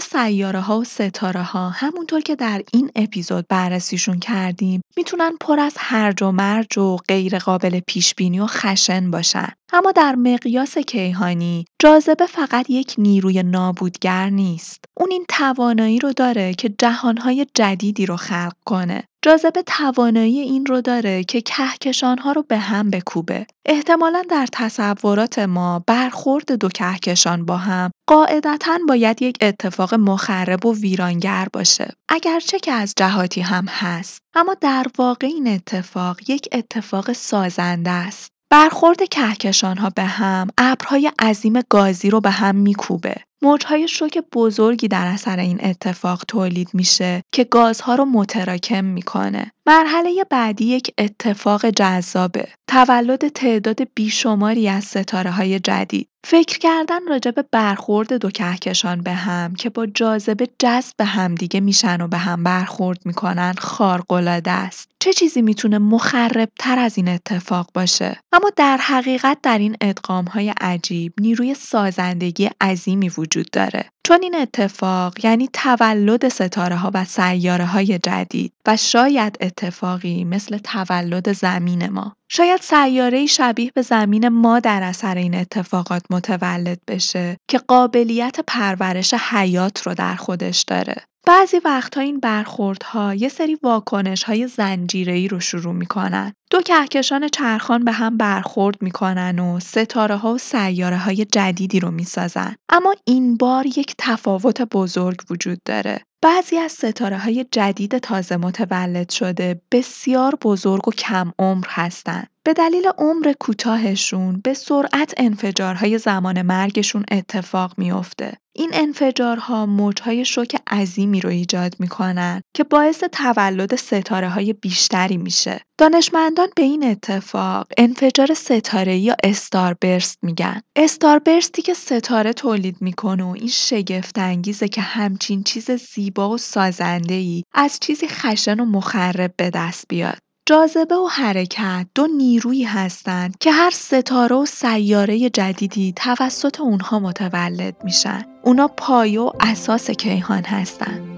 ها 0.59 0.79
و 0.79 0.83
ستاره 0.83 1.43
ها 1.43 1.69
همونطور 1.69 2.21
که 2.21 2.35
در 2.35 2.61
این 2.73 2.91
اپیزود 2.95 3.45
بررسیشون 3.49 4.19
کردیم 4.19 4.81
می‌تونن 4.97 5.31
پر 5.41 5.59
از 5.59 5.73
هرج 5.77 6.23
و 6.23 6.31
مرج 6.31 6.77
و 6.77 6.97
غیر 7.07 7.39
قابل 7.39 7.79
پیش 7.87 8.15
بینی 8.15 8.39
و 8.39 8.45
خشن 8.47 9.11
باشن. 9.11 9.49
اما 9.75 9.91
در 9.91 10.15
مقیاس 10.15 10.77
کیهانی 10.77 11.65
جاذبه 11.79 12.25
فقط 12.25 12.69
یک 12.69 12.95
نیروی 12.97 13.43
نابودگر 13.43 14.29
نیست 14.29 14.85
اون 14.97 15.11
این 15.11 15.25
توانایی 15.29 15.99
رو 15.99 16.13
داره 16.13 16.53
که 16.53 16.69
جهانهای 16.79 17.47
جدیدی 17.53 18.05
رو 18.05 18.15
خلق 18.15 18.53
کنه 18.65 19.03
جاذبه 19.25 19.61
توانایی 19.61 20.39
این 20.39 20.65
رو 20.65 20.81
داره 20.81 21.23
که 21.23 21.41
کهکشانها 21.41 22.31
رو 22.31 22.43
به 22.43 22.57
هم 22.57 22.89
بکوبه. 22.89 23.47
احتمالا 23.65 24.23
در 24.29 24.47
تصورات 24.51 25.39
ما 25.39 25.83
برخورد 25.87 26.51
دو 26.51 26.69
کهکشان 26.69 27.45
با 27.45 27.57
هم 27.57 27.91
قاعدتا 28.07 28.79
باید 28.87 29.21
یک 29.21 29.37
اتفاق 29.41 29.93
مخرب 29.93 30.65
و 30.65 30.75
ویرانگر 30.75 31.47
باشه. 31.53 31.93
اگرچه 32.09 32.59
که 32.59 32.71
از 32.71 32.93
جهاتی 32.97 33.41
هم 33.41 33.65
هست. 33.69 34.21
اما 34.35 34.53
در 34.61 34.85
واقع 34.97 35.27
این 35.27 35.47
اتفاق 35.47 36.29
یک 36.29 36.49
اتفاق 36.51 37.13
سازنده 37.13 37.91
است. 37.91 38.34
برخورد 38.49 39.09
کهکشانها 39.09 39.89
به 39.89 40.03
هم 40.03 40.47
ابرهای 40.57 41.11
عظیم 41.19 41.61
گازی 41.69 42.09
رو 42.09 42.21
به 42.21 42.29
هم 42.29 42.55
میکوبه. 42.55 43.15
موجهای 43.41 43.87
شوک 43.87 44.23
بزرگی 44.33 44.87
در 44.87 45.07
اثر 45.07 45.39
این 45.39 45.59
اتفاق 45.63 46.23
تولید 46.27 46.69
میشه 46.73 47.21
که 47.33 47.43
گازها 47.43 47.95
رو 47.95 48.05
متراکم 48.05 48.85
می‌کنه. 48.85 49.51
مرحله 49.67 50.23
بعدی 50.29 50.65
یک 50.65 50.93
اتفاق 50.97 51.69
جذابه. 51.69 52.47
تولد 52.67 53.27
تعداد 53.27 53.79
بیشماری 53.95 54.69
از 54.69 54.83
ستاره 54.83 55.31
های 55.31 55.59
جدید. 55.59 56.09
فکر 56.27 56.59
کردن 56.59 57.07
راجع 57.07 57.31
به 57.31 57.45
برخورد 57.51 58.13
دو 58.13 58.29
کهکشان 58.29 59.01
به 59.01 59.13
هم 59.13 59.55
که 59.55 59.69
با 59.69 59.85
جاذبه 59.85 60.47
جذب 60.59 60.93
به 60.97 61.05
همدیگه 61.05 61.59
میشن 61.59 62.01
و 62.01 62.07
به 62.07 62.17
هم 62.17 62.43
برخورد 62.43 63.05
می‌کنن 63.05 63.53
خارق‌العاده 63.57 64.51
است. 64.51 64.89
چه 64.99 65.13
چیزی 65.13 65.41
می‌تونه 65.41 65.77
مخرب 65.77 66.49
تر 66.59 66.79
از 66.79 66.97
این 66.97 67.09
اتفاق 67.09 67.69
باشه؟ 67.73 68.19
اما 68.33 68.51
در 68.55 68.77
حقیقت 68.77 69.37
در 69.43 69.57
این 69.57 69.75
ادغام 69.81 70.25
های 70.25 70.53
عجیب 70.61 71.13
نیروی 71.19 71.53
سازندگی 71.53 72.49
عظیمی 72.61 73.09
وجود 73.09 73.49
داره. 73.51 73.89
چون 74.05 74.23
این 74.23 74.35
اتفاق 74.35 75.25
یعنی 75.25 75.49
تولد 75.53 76.27
ستاره 76.27 76.75
ها 76.75 76.91
و 76.93 77.05
سیاره 77.05 77.65
های 77.65 77.99
جدید 77.99 78.53
و 78.67 78.77
شاید 78.77 79.37
اتفاقی 79.41 80.23
مثل 80.23 80.57
تولد 80.57 81.33
زمین 81.33 81.89
ما. 81.89 82.15
شاید 82.29 82.61
سیاره 82.61 83.25
شبیه 83.25 83.71
به 83.75 83.81
زمین 83.81 84.27
ما 84.27 84.59
در 84.59 84.83
اثر 84.83 85.15
این 85.15 85.35
اتفاقات 85.35 86.03
متولد 86.09 86.79
بشه 86.87 87.37
که 87.47 87.57
قابلیت 87.57 88.39
پرورش 88.47 89.13
حیات 89.13 89.81
رو 89.87 89.93
در 89.93 90.15
خودش 90.15 90.63
داره. 90.67 90.95
بعضی 91.27 91.57
وقتها 91.65 92.03
این 92.03 92.19
برخوردها 92.19 93.13
یه 93.13 93.29
سری 93.29 93.57
واکنش 93.63 94.23
های 94.23 94.47
زنجیری 94.47 95.27
رو 95.27 95.39
شروع 95.39 95.73
می‌کنن. 95.73 96.33
دو 96.51 96.61
کهکشان 96.61 97.27
چرخان 97.27 97.85
به 97.85 97.91
هم 97.91 98.17
برخورد 98.17 98.81
می‌کنن 98.81 99.39
و 99.39 99.59
ستاره 99.59 100.15
ها 100.15 100.33
و 100.33 100.37
سیاره 100.37 100.97
های 100.97 101.25
جدیدی 101.25 101.79
رو 101.79 101.91
می‌سازن. 101.91 102.55
اما 102.69 102.95
این 103.05 103.37
بار 103.37 103.65
یک 103.65 103.95
تفاوت 103.97 104.61
بزرگ 104.61 105.17
وجود 105.29 105.59
داره. 105.65 106.01
بعضی 106.21 106.57
از 106.57 106.71
ستاره 106.71 107.17
های 107.17 107.45
جدید 107.51 107.97
تازه 107.97 108.37
متولد 108.37 109.09
شده 109.09 109.61
بسیار 109.71 110.35
بزرگ 110.43 110.87
و 110.87 110.91
کم 110.91 111.31
عمر 111.39 111.67
هستند. 111.69 112.27
به 112.45 112.53
دلیل 112.53 112.87
عمر 112.97 113.33
کوتاهشون 113.39 114.41
به 114.43 114.53
سرعت 114.53 115.13
انفجارهای 115.17 115.97
زمان 115.97 116.41
مرگشون 116.41 117.05
اتفاق 117.11 117.73
میافته. 117.77 118.37
این 118.55 118.71
انفجارها 118.73 119.65
موجهای 119.65 120.25
شوک 120.25 120.55
عظیمی 120.71 121.21
رو 121.21 121.29
ایجاد 121.29 121.75
می‌کنن 121.79 122.41
که 122.55 122.63
باعث 122.63 123.03
تولد 123.11 123.75
ستاره 123.75 124.29
های 124.29 124.53
بیشتری 124.53 125.17
میشه. 125.17 125.61
دانشمندان 125.77 126.47
به 126.55 126.63
این 126.63 126.83
اتفاق 126.83 127.67
انفجار 127.77 128.33
ستاره 128.33 128.97
یا 128.97 129.15
استاربرست 129.23 130.17
میگن. 130.21 130.61
استاربرستی 130.75 131.61
که 131.61 131.73
ستاره 131.73 132.33
تولید 132.33 132.77
می‌کنه 132.81 133.23
و 133.23 133.27
این 133.27 133.47
شگفت 133.47 134.17
انگیزه 134.19 134.67
که 134.67 134.81
همچین 134.81 135.43
چیز 135.43 135.71
زیبا 135.71 136.29
و 136.29 136.37
سازنده 136.37 137.13
ای 137.13 137.43
از 137.53 137.79
چیزی 137.79 138.07
خشن 138.07 138.59
و 138.59 138.65
مخرب 138.65 139.33
به 139.37 139.49
دست 139.49 139.85
بیاد. 139.89 140.24
جاذبه 140.47 140.95
و 140.95 141.07
حرکت 141.07 141.87
دو 141.95 142.07
نیرویی 142.07 142.63
هستند 142.63 143.37
که 143.39 143.51
هر 143.51 143.69
ستاره 143.69 144.35
و 144.35 144.45
سیاره 144.45 145.29
جدیدی 145.29 145.93
توسط 145.95 146.61
اونها 146.61 146.99
متولد 146.99 147.75
میشن. 147.83 148.25
اونا 148.43 148.67
پایه 148.67 149.21
و 149.21 149.31
اساس 149.39 149.91
کیهان 149.91 150.43
هستند. 150.43 151.14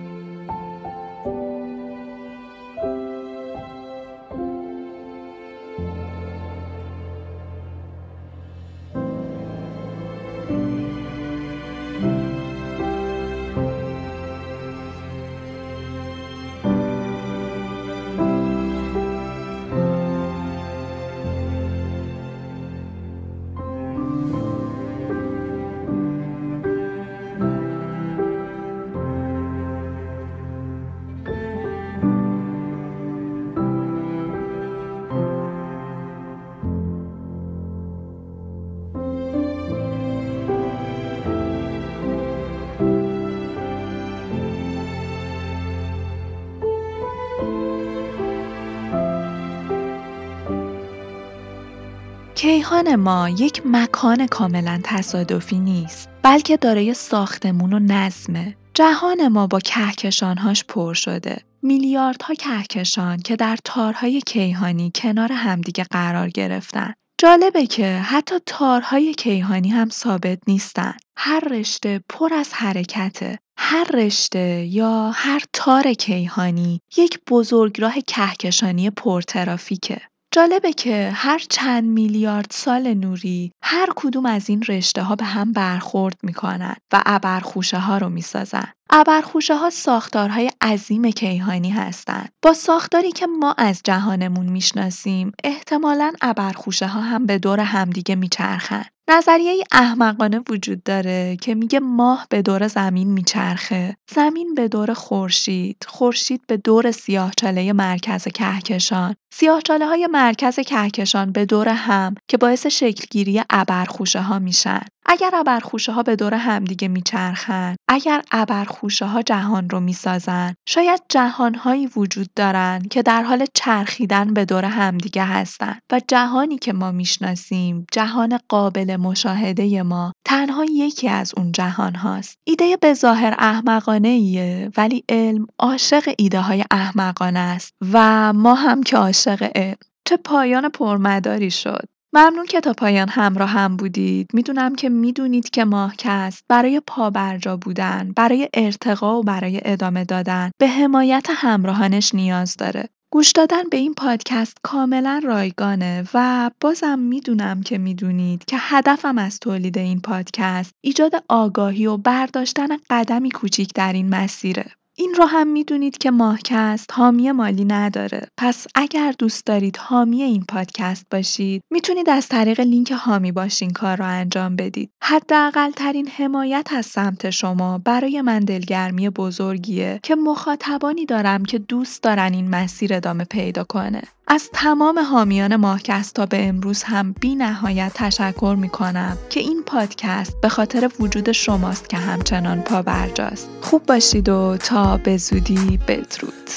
کیهان 52.67 52.95
ما 52.95 53.29
یک 53.29 53.61
مکان 53.65 54.27
کاملا 54.27 54.79
تصادفی 54.83 55.59
نیست 55.59 56.09
بلکه 56.23 56.57
دارای 56.57 56.93
ساختمون 56.93 57.73
و 57.73 57.79
نظمه 57.79 58.55
جهان 58.73 59.27
ما 59.27 59.47
با 59.47 59.59
کهکشانهاش 59.59 60.63
پر 60.63 60.93
شده 60.93 61.41
میلیاردها 61.61 62.33
کهکشان 62.33 63.17
که 63.17 63.35
در 63.35 63.57
تارهای 63.63 64.21
کیهانی 64.21 64.91
کنار 64.95 65.31
همدیگه 65.31 65.83
قرار 65.83 66.29
گرفتن 66.29 66.93
جالبه 67.17 67.65
که 67.65 67.97
حتی 67.97 68.35
تارهای 68.45 69.13
کیهانی 69.13 69.69
هم 69.69 69.89
ثابت 69.89 70.39
نیستن. 70.47 70.93
هر 71.17 71.39
رشته 71.39 72.01
پر 72.09 72.33
از 72.33 72.53
حرکته. 72.53 73.39
هر 73.57 73.87
رشته 73.93 74.65
یا 74.65 75.11
هر 75.15 75.43
تار 75.53 75.93
کیهانی 75.93 76.81
یک 76.97 77.19
بزرگراه 77.29 77.95
کهکشانی 78.07 78.89
پرترافیکه. 78.89 80.01
جالبه 80.31 80.73
که 80.73 81.11
هر 81.13 81.39
چند 81.49 81.83
میلیارد 81.83 82.47
سال 82.51 82.93
نوری 82.93 83.51
هر 83.63 83.89
کدوم 83.95 84.25
از 84.25 84.49
این 84.49 84.63
رشته 84.69 85.03
ها 85.03 85.15
به 85.15 85.25
هم 85.25 85.53
برخورد 85.53 86.15
می‌کنن 86.23 86.75
و 86.93 87.01
ابرخوشه 87.05 87.79
ها 87.79 87.97
رو 87.97 88.09
می‌سازن. 88.09 88.71
ابرخوشه 88.89 89.55
ها 89.55 89.69
ساختارهای 89.69 90.51
عظیم 90.61 91.11
کیهانی 91.11 91.69
هستند. 91.69 92.29
با 92.41 92.53
ساختاری 92.53 93.11
که 93.11 93.27
ما 93.27 93.55
از 93.57 93.81
جهانمون 93.83 94.45
می‌شناسیم 94.45 95.31
احتمالاً 95.43 96.13
ابرخوشه 96.21 96.87
ها 96.87 97.01
هم 97.01 97.25
به 97.25 97.39
دور 97.39 97.59
همدیگه 97.59 98.15
میچرخن. 98.15 98.85
نظریه 99.09 99.63
احمقانه 99.71 100.41
وجود 100.49 100.83
داره 100.83 101.37
که 101.41 101.55
میگه 101.55 101.79
ماه 101.79 102.27
به 102.29 102.41
دور 102.41 102.67
زمین 102.67 103.11
میچرخه، 103.11 103.97
زمین 104.15 104.53
به 104.53 104.67
دور 104.67 104.93
خورشید، 104.93 105.85
خورشید 105.87 106.41
به 106.47 106.57
دور 106.57 106.91
سیاهچاله 106.91 107.73
مرکز 107.73 108.23
کهکشان، 108.23 109.15
سیاهچاله 109.33 109.87
های 109.87 110.07
مرکز 110.07 110.59
کهکشان 110.59 111.31
به 111.31 111.45
دور 111.45 111.69
هم 111.69 112.15
که 112.27 112.37
باعث 112.37 112.67
شکلگیری 112.67 113.41
ابرخوشه 113.49 114.21
ها 114.21 114.39
میشن. 114.39 114.81
اگر 115.09 115.31
ابرخوشه 115.33 115.91
ها 115.91 116.03
به 116.03 116.15
دور 116.15 116.33
همدیگه 116.33 116.87
میچرخن، 116.87 117.75
اگر 117.87 118.21
ابرخوشه 118.31 119.05
ها 119.05 119.21
جهان 119.21 119.69
رو 119.69 119.79
می‌سازن، 119.79 120.53
شاید 120.67 121.01
جهان 121.09 121.55
هایی 121.55 121.87
وجود 121.87 122.29
دارن 122.35 122.81
که 122.89 123.01
در 123.03 123.23
حال 123.23 123.45
چرخیدن 123.53 124.33
به 124.33 124.45
دور 124.45 124.65
همدیگه 124.65 125.23
هستن 125.23 125.79
و 125.91 126.01
جهانی 126.07 126.57
که 126.57 126.73
ما 126.73 126.91
می‌شناسیم، 126.91 127.87
جهان 127.91 128.39
قابل 128.49 128.95
مشاهده 128.95 129.83
ما 129.83 130.13
تنها 130.25 130.65
یکی 130.71 131.09
از 131.09 131.33
اون 131.37 131.51
جهان 131.51 131.95
هاست. 131.95 132.37
ایده 132.47 132.77
به 132.81 132.93
ظاهر 132.93 133.35
احمقانه 133.37 134.07
ایه 134.07 134.71
ولی 134.77 135.03
علم 135.09 135.47
عاشق 135.59 136.13
ایده 136.17 136.41
های 136.41 136.63
احمقانه 136.71 137.39
است 137.39 137.73
و 137.93 138.33
ما 138.33 138.53
هم 138.53 138.83
که 138.83 138.97
عاشق 138.97 139.51
علم. 139.55 139.75
چه 140.07 140.17
پایان 140.17 140.69
پرمداری 140.69 141.51
شد. 141.51 141.85
ممنون 142.13 142.45
که 142.45 142.61
تا 142.61 142.73
پایان 142.73 143.09
همراه 143.09 143.49
هم 143.49 143.77
بودید. 143.77 144.27
می‌دونم 144.33 144.75
که 144.75 144.89
می‌دونید 144.89 145.49
که 145.49 145.65
ماهکست 145.65 146.45
برای 146.49 146.81
پابرجا 146.87 147.57
بودن، 147.57 148.13
برای 148.15 148.49
ارتقا 148.53 149.19
و 149.19 149.23
برای 149.23 149.61
ادامه 149.65 150.03
دادن 150.03 150.51
به 150.59 150.67
حمایت 150.67 151.27
همراهانش 151.29 152.15
نیاز 152.15 152.55
داره. 152.57 152.89
گوش 153.13 153.31
دادن 153.31 153.63
به 153.71 153.77
این 153.77 153.93
پادکست 153.93 154.57
کاملا 154.63 155.21
رایگانه 155.23 156.03
و 156.13 156.51
بازم 156.61 156.99
می‌دونم 156.99 157.61
که 157.61 157.77
می‌دونید 157.77 158.45
که 158.45 158.57
هدفم 158.59 159.17
از 159.17 159.39
تولید 159.39 159.77
این 159.77 160.01
پادکست 160.01 160.71
ایجاد 160.83 161.23
آگاهی 161.29 161.85
و 161.85 161.97
برداشتن 161.97 162.67
قدمی 162.89 163.31
کوچیک 163.31 163.73
در 163.73 163.93
این 163.93 164.09
مسیره. 164.09 164.65
این 164.99 165.13
رو 165.17 165.25
هم 165.25 165.47
می‌دونید 165.47 165.97
که 165.97 166.11
ماهکست 166.11 166.89
حامی 166.93 167.31
مالی 167.31 167.65
نداره. 167.65 168.27
پس 168.37 168.67
اگر 168.75 169.13
دوست 169.19 169.45
دارید 169.45 169.77
حامی 169.77 170.23
این 170.23 170.45
پادکست 170.49 171.05
باشید 171.11 171.63
می‌تونید 171.71 172.09
از 172.09 172.27
طریق 172.27 172.59
لینک 172.59 172.91
حامی 172.91 173.31
باشین 173.31 173.71
کار 173.71 173.97
رو 173.97 174.05
انجام 174.05 174.55
بدید. 174.55 174.91
حداقل 175.03 175.71
ترین 175.71 176.07
حمایت 176.07 176.67
از 176.75 176.85
سمت 176.85 177.29
شما 177.29 177.77
برای 177.77 178.21
من 178.21 178.39
دلگرمی 178.39 179.09
بزرگیه 179.09 179.99
که 180.03 180.15
مخاطبانی 180.15 181.05
دارم 181.05 181.45
که 181.45 181.59
دوست 181.59 182.03
دارن 182.03 182.33
این 182.33 182.49
مسیر 182.49 182.93
ادامه 182.93 183.23
پیدا 183.23 183.63
کنه. 183.63 184.01
از 184.29 184.49
تمام 184.53 184.99
حامیان 184.99 185.55
ماهکست 185.55 186.15
تا 186.15 186.25
به 186.25 186.47
امروز 186.47 186.83
هم 186.83 187.15
بی 187.21 187.35
نهایت 187.35 187.91
تشکر 187.95 188.57
می 188.59 188.69
کنم 188.69 189.17
که 189.29 189.39
این 189.39 189.63
پادکست 189.65 190.41
به 190.41 190.49
خاطر 190.49 190.89
وجود 190.99 191.31
شماست 191.31 191.89
که 191.89 191.97
همچنان 191.97 192.61
پا 192.61 192.81
برجاست. 192.81 193.49
خوب 193.61 193.85
باشید 193.85 194.29
و 194.29 194.57
تا 194.57 194.97
به 194.97 195.17
زودی 195.17 195.79
بدرود. 195.87 196.49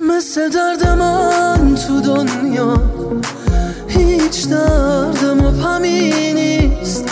مثل 0.00 0.48
درد 0.48 0.88
من 0.88 1.74
تو 1.74 2.00
دنیا 2.00 2.82
هیچ 3.88 4.48
دردم 4.48 5.44
و 5.44 5.50
پمی 5.62 6.32
نیست 6.32 7.10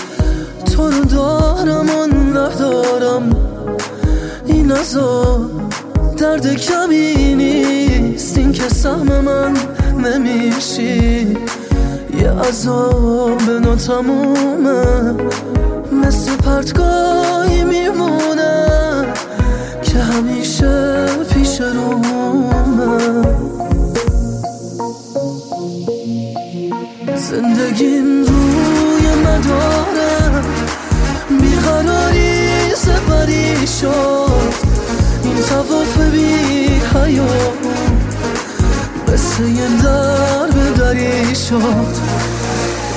تو 0.77 0.91
رو 0.91 1.05
دارم 1.05 1.91
و 1.91 2.07
ندارم 2.07 3.37
این 4.47 4.73
ازا 4.73 5.51
درد 6.23 6.55
کمی 6.55 7.35
نیست. 7.35 8.39
این 8.39 8.53
که 8.53 8.69
سهم 8.69 9.21
من 9.21 9.55
نمیشی. 9.99 11.37
یه 12.21 12.31
عذاب 12.31 13.51
ناتمومه. 13.51 15.15
مثل 15.93 16.37
پرتگاهی 16.37 17.65
میمونه 17.65 18.67
که 19.83 19.99
همیشه 19.99 21.07
پیش 21.35 21.61
رومه. 21.61 23.23
زندگیم 27.17 28.25
روی 28.25 29.07
مداره. 29.25 30.45
بیقراری 31.41 32.75
سپری 32.77 33.67
شد. 33.67 34.12
حیات 37.13 37.53
مثل 39.13 39.43
یه 39.43 39.69
در 39.83 40.47
به 40.47 40.71
دری 40.71 41.35
شد. 41.35 42.13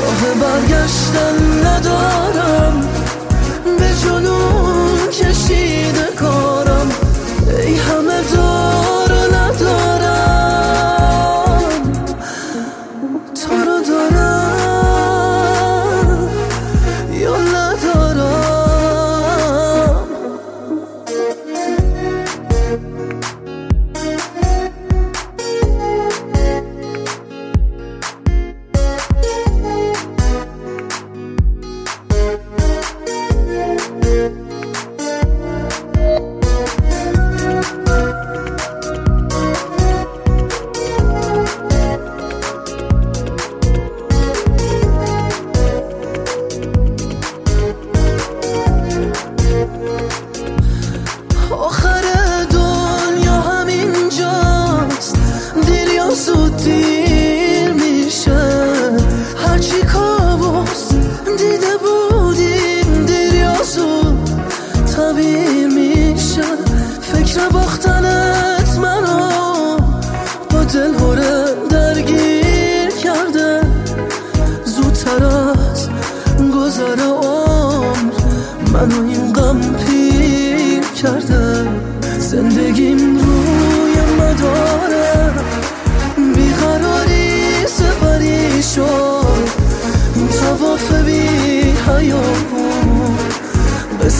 راه 0.02 0.34
برگشتن 0.42 1.68
ندارم. 1.68 2.82
به 3.80 3.90
جنون 4.04 5.08
کشیده 5.12 6.08
کارم 6.20 6.55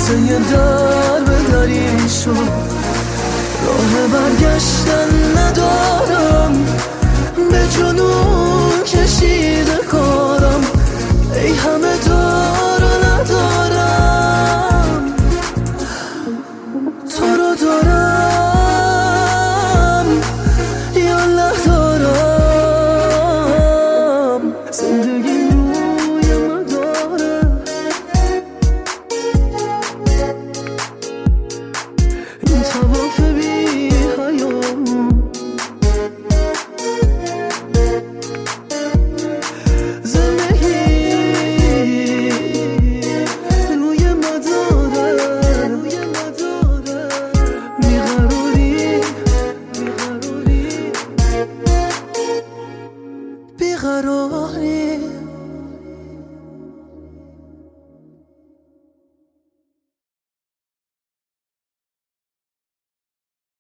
واسه 0.06 0.22
یه 0.22 0.40
در 0.40 1.20
بداریم 1.20 2.08
شد 2.08 2.50
راه 3.66 4.08
برگشتن 4.14 5.38
ندارم. 5.38 6.66
به 7.52 7.68
جنون 7.78 8.84
کشید 8.86 9.65